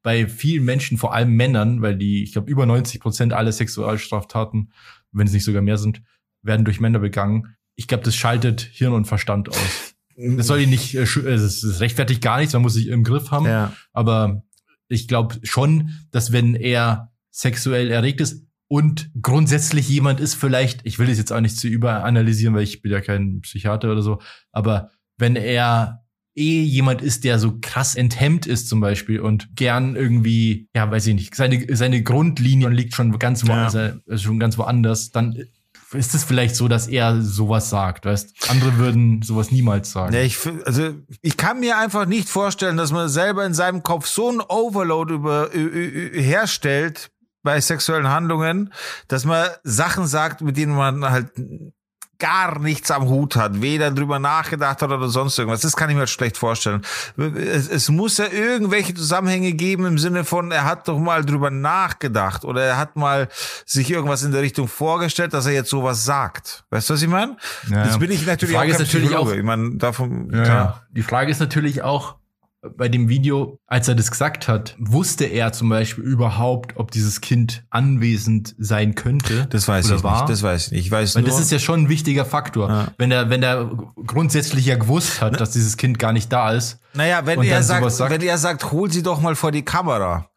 [0.04, 4.72] bei vielen Menschen, vor allem Männern, weil die, ich glaube, über 90 Prozent aller Sexualstraftaten,
[5.12, 6.02] wenn es nicht sogar mehr sind,
[6.41, 7.56] werden durch Männer begangen.
[7.76, 9.58] Ich glaube, das schaltet Hirn und Verstand aus.
[10.18, 13.45] Das soll ihn nicht, äh, das rechtfertigt gar nichts, man muss sich im Griff haben.
[13.45, 13.74] Ja.
[13.91, 14.43] Aber
[14.88, 20.98] ich glaube schon, dass wenn er sexuell erregt ist und grundsätzlich jemand ist, vielleicht, ich
[20.98, 24.22] will das jetzt auch nicht zu überanalysieren, weil ich bin ja kein Psychiater oder so,
[24.54, 26.06] aber wenn er
[26.36, 31.06] eh jemand ist, der so krass enthemmt ist zum Beispiel und gern irgendwie, ja, weiß
[31.08, 33.66] ich nicht, seine, seine Grundlinie liegt schon ganz, wo, Ja.
[33.66, 35.36] also schon ganz woanders, dann
[35.92, 38.50] ist es vielleicht so, dass er sowas sagt, weißt?
[38.50, 40.14] Andere würden sowas niemals sagen.
[40.16, 44.08] Ja, ich, also ich kann mir einfach nicht vorstellen, dass man selber in seinem Kopf
[44.08, 47.12] so einen Overload über, ü- ü- ü- herstellt
[47.44, 48.74] bei sexuellen Handlungen,
[49.08, 51.28] dass man Sachen sagt, mit denen man halt
[52.20, 55.62] gar nichts am Hut hat, weder drüber nachgedacht hat oder sonst irgendwas.
[55.62, 56.84] Das kann ich mir halt schlecht vorstellen.
[57.18, 61.50] Es, es muss ja irgendwelche Zusammenhänge geben im Sinne von, er hat doch mal drüber
[61.50, 63.28] nachgedacht oder er hat mal
[63.66, 66.64] sich irgendwas in der Richtung vorgestellt, dass er jetzt sowas sagt.
[66.70, 67.38] Weißt du, was ich meine?
[67.72, 69.32] Ja, Jetzt bin ich natürlich Die Frage auch ist natürlich Psychologe.
[69.32, 70.82] auch- ich meine, davon, Ja, ja.
[70.92, 72.18] Die Frage ist natürlich auch,
[72.62, 77.20] bei dem Video, als er das gesagt hat, wusste er zum Beispiel überhaupt, ob dieses
[77.20, 79.47] Kind anwesend sein könnte?
[79.49, 80.22] Das weiß ich war?
[80.22, 80.30] nicht.
[80.30, 80.86] Das weiß ich nicht.
[80.86, 82.70] Ich weiß Weil nur, das ist ja schon ein wichtiger Faktor.
[82.70, 82.88] Ja.
[82.97, 83.72] Wenn er, wenn er
[84.05, 86.80] grundsätzlich ja gewusst hat, dass dieses Kind gar nicht da ist.
[86.93, 90.30] naja, wenn er sagt, sagt- wenn er sagt, hol sie doch mal vor die Kamera,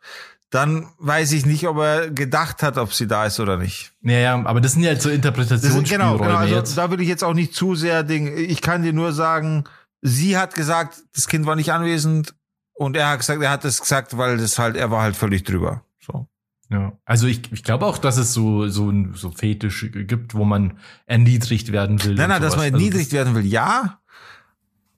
[0.51, 3.93] dann weiß ich nicht, ob er gedacht hat, ob sie da ist oder nicht.
[4.03, 6.39] Ja, ja, aber das sind ja halt so ist, Interpretationsspielräume genau, genau.
[6.39, 6.79] Also jetzt.
[6.79, 8.35] da will ich jetzt auch nicht zu sehr Ding.
[8.37, 9.65] Ich kann dir nur sagen,
[10.07, 12.35] sie hat gesagt, das Kind war nicht anwesend
[12.75, 15.45] und er hat gesagt, er hat es gesagt, weil das halt, er war halt völlig
[15.45, 15.83] drüber.
[16.05, 16.29] So.
[16.71, 16.93] Ja.
[17.07, 20.79] Also ich, ich glaube auch, dass es so, so, ein- so Fetische gibt, wo man
[21.07, 22.15] erniedrigt werden will.
[22.17, 24.01] Nein, nein, dass man Also erniedrigt werden will, ja.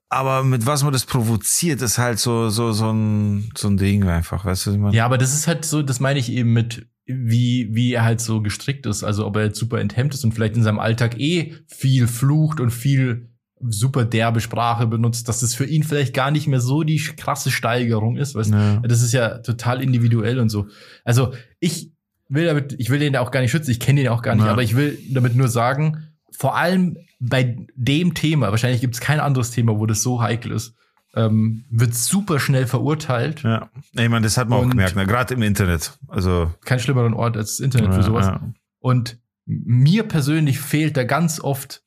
[0.08, 4.08] Aber mit was man das provoziert, ist halt so, so, so ein, so ein Ding
[4.08, 4.96] einfach, weißt du, was ich meine?
[4.96, 8.20] Ja, aber das ist halt so, das meine ich eben mit, wie, wie er halt
[8.20, 9.02] so gestrickt ist.
[9.04, 12.60] Also ob er jetzt super enthemmt ist und vielleicht in seinem Alltag eh viel flucht
[12.60, 13.30] und viel
[13.60, 17.50] super derbe Sprache benutzt, dass das für ihn vielleicht gar nicht mehr so die krasse
[17.50, 18.34] Steigerung ist.
[18.34, 18.52] Weißt?
[18.52, 18.80] Ja.
[18.80, 20.66] Das ist ja total individuell und so.
[21.04, 21.92] Also ich
[22.28, 24.44] will damit, ich will den auch gar nicht schützen, ich kenne den auch gar nicht,
[24.44, 24.50] Ja.
[24.50, 29.20] aber ich will damit nur sagen, vor allem bei dem Thema, wahrscheinlich gibt es kein
[29.20, 30.74] anderes Thema, wo das so heikel ist,
[31.14, 33.42] ähm, wird super schnell verurteilt.
[33.42, 35.06] Ja, ich meine, das hat man auch gemerkt, ne?
[35.06, 35.98] gerade im Internet.
[36.08, 38.26] Also Kein schlimmeren Ort als das Internet für ja, sowas.
[38.26, 38.52] ja.
[38.80, 41.82] Und mir persönlich fehlt da ganz oft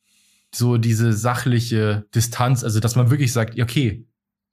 [0.53, 4.05] so diese sachliche Distanz, also dass man wirklich sagt, okay,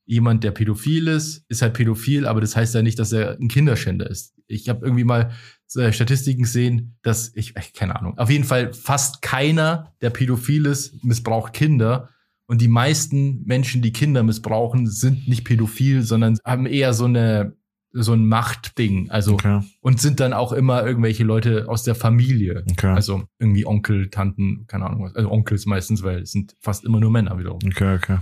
[0.07, 3.49] jemand, der pädophil ist, ist halt pädophil, aber das heißt ja nicht, dass er ein
[3.49, 4.35] Kinderschänder ist.
[4.47, 5.33] Ich habe irgendwie mal
[5.75, 11.05] äh, Statistiken gesehen, dass ich keine Ahnung, auf jeden Fall fast keiner, der pädophil ist,
[11.05, 12.11] missbraucht Kinder.
[12.49, 17.57] Und die meisten Menschen, die Kinder missbrauchen, sind nicht pädophil, sondern haben eher so eine
[17.93, 19.11] so ein Machtding.
[19.11, 22.65] Also Okay, und sind dann auch immer irgendwelche Leute aus der Familie.
[22.71, 25.15] okay, Also irgendwie Onkel, Tanten, keine Ahnung was.
[25.17, 27.61] Also Onkels meistens, weil es sind fast immer nur Männer wiederum.
[27.67, 28.19] okay, okay.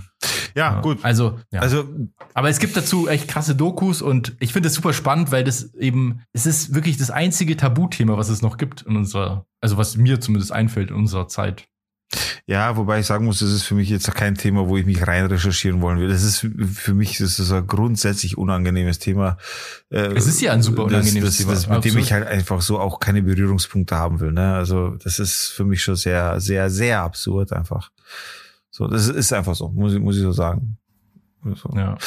[0.55, 0.81] Ja, Ja.
[0.81, 0.99] gut.
[1.03, 1.59] Also, ja.
[1.59, 1.83] Also
[2.33, 5.73] Aber es gibt dazu echt krasse Dokus und ich finde es super spannend, weil das
[5.75, 9.97] eben, es ist wirklich das einzige Tabuthema, was es noch gibt in unserer, also was
[9.97, 11.67] mir zumindest einfällt in unserer Zeit.
[12.47, 15.07] Ja, wobei ich sagen muss, das ist für mich jetzt kein Thema, wo ich mich
[15.07, 16.09] rein recherchieren wollen will.
[16.09, 19.37] Das ist für mich das ist ein grundsätzlich unangenehmes Thema.
[19.89, 21.53] Äh, es ist ja ein super unangenehmes das, das, Thema.
[21.53, 24.31] Das, mit dem ich halt einfach so auch keine Berührungspunkte haben will.
[24.31, 24.53] Ne?
[24.53, 27.89] Also das ist für mich schon sehr, sehr, sehr absurd einfach.
[28.69, 30.77] So, das ist einfach so, muss ich, muss ich so sagen.
[31.55, 31.69] So.
[31.75, 31.97] Ja.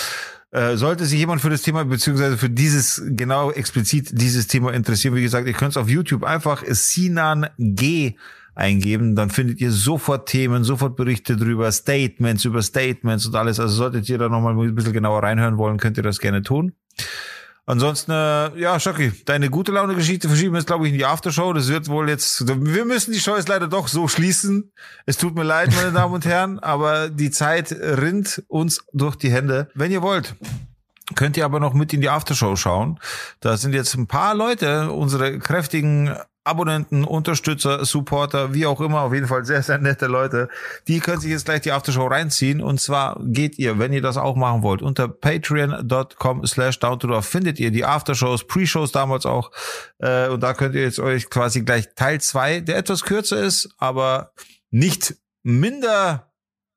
[0.51, 5.16] Äh, sollte sich jemand für das Thema beziehungsweise für dieses genau explizit dieses Thema interessieren,
[5.16, 8.14] wie gesagt, ihr könnt es auf YouTube einfach Sinan G
[8.59, 13.61] eingeben, dann findet ihr sofort Themen, sofort Berichte drüber, Statements über Statements und alles.
[13.61, 16.72] Also solltet ihr da nochmal ein bisschen genauer reinhören wollen, könnt ihr das gerne tun.
[17.66, 21.52] Ansonsten, äh, ja, Schocki, deine gute Laune-Geschichte verschieben wir jetzt, glaube ich, in die Aftershow.
[21.52, 24.72] Das wird wohl jetzt, wir müssen die Show jetzt leider doch so schließen.
[25.04, 29.30] Es tut mir leid, meine Damen und Herren, aber die Zeit rinnt uns durch die
[29.30, 29.68] Hände.
[29.74, 30.34] Wenn ihr wollt,
[31.14, 32.98] könnt ihr aber noch mit in die Aftershow schauen.
[33.40, 36.16] Da sind jetzt ein paar Leute, unsere kräftigen
[36.49, 40.49] Abonnenten, Unterstützer, Supporter, wie auch immer, auf jeden Fall sehr, sehr nette Leute.
[40.88, 42.61] Die können sich jetzt gleich die Aftershow reinziehen.
[42.61, 47.61] Und zwar geht ihr, wenn ihr das auch machen wollt, unter patreon.com slash down findet
[47.61, 49.51] ihr die Aftershows, Pre-Shows damals auch.
[49.99, 53.68] Äh, und da könnt ihr jetzt euch quasi gleich Teil zwei, der etwas kürzer ist,
[53.78, 54.32] aber
[54.70, 56.28] nicht minder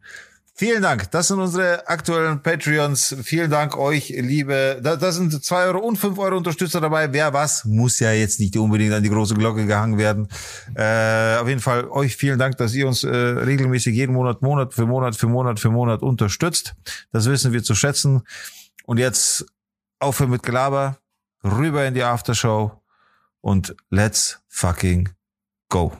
[0.55, 1.09] Vielen Dank.
[1.09, 3.15] Das sind unsere aktuellen Patreons.
[3.23, 4.79] Vielen Dank euch, liebe.
[4.83, 7.11] Da, da sind zwei Euro und fünf Euro Unterstützer dabei.
[7.11, 10.27] Wer was, muss ja jetzt nicht unbedingt an die große Glocke gehangen werden.
[10.75, 14.75] Äh, auf jeden Fall euch vielen Dank, dass ihr uns äh, regelmäßig jeden Monat, Monat
[14.75, 16.75] für Monat für Monat für Monat unterstützt.
[17.11, 18.21] Das wissen wir zu schätzen.
[18.85, 19.47] Und jetzt
[19.99, 20.97] aufhören mit Gelaber,
[21.43, 22.79] rüber in die Aftershow
[23.41, 25.09] und let's fucking
[25.69, 25.93] go.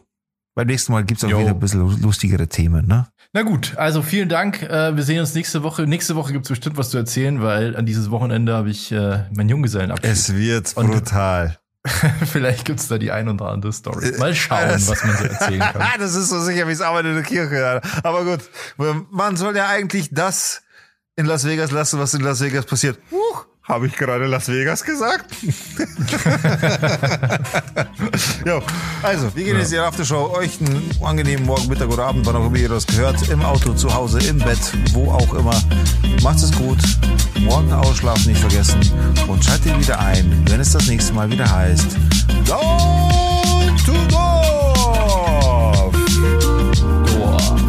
[0.54, 1.40] Beim nächsten Mal gibt's auch Yo.
[1.40, 3.08] wieder ein bisschen lustigere Themen, ne?
[3.36, 4.62] Na gut, also vielen Dank.
[4.62, 5.88] Äh, wir sehen uns nächste Woche.
[5.88, 9.50] Nächste Woche gibt's bestimmt was zu erzählen, weil an dieses Wochenende habe ich äh, meinen
[9.50, 10.08] Junggesellenabschied.
[10.12, 11.58] Es wird brutal.
[12.32, 14.10] Vielleicht gibt's da die ein oder andere Story.
[14.10, 15.82] Äh, Mal schauen, das, was man so erzählen kann.
[16.00, 17.82] das ist so sicher wie es Arbeit in der Kirche.
[18.04, 18.42] Aber gut,
[19.10, 20.62] man soll ja eigentlich das
[21.16, 23.00] in Las Vegas lassen, was in Las Vegas passiert.
[23.10, 23.48] Huch.
[23.64, 25.34] Habe ich gerade Las Vegas gesagt?
[28.46, 28.62] jo,
[29.02, 30.34] also, wir gehen jetzt hier auf die Show.
[30.36, 33.30] Euch einen angenehmen Morgen, Mittag oder Abend, wann auch immer ihr das gehört.
[33.30, 34.60] Im Auto, zu Hause, im Bett,
[34.92, 35.56] wo auch immer.
[36.22, 36.80] Macht es gut.
[37.40, 38.82] Morgen ausschlafen nicht vergessen.
[39.30, 41.96] Und schaltet wieder ein, wenn es das nächste Mal wieder heißt.
[42.46, 45.96] Down to Dorf!
[47.06, 47.06] Dorf.
[47.06, 47.62] Dorf.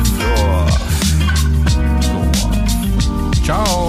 [2.00, 2.48] Dorf.
[3.44, 3.83] Ciao.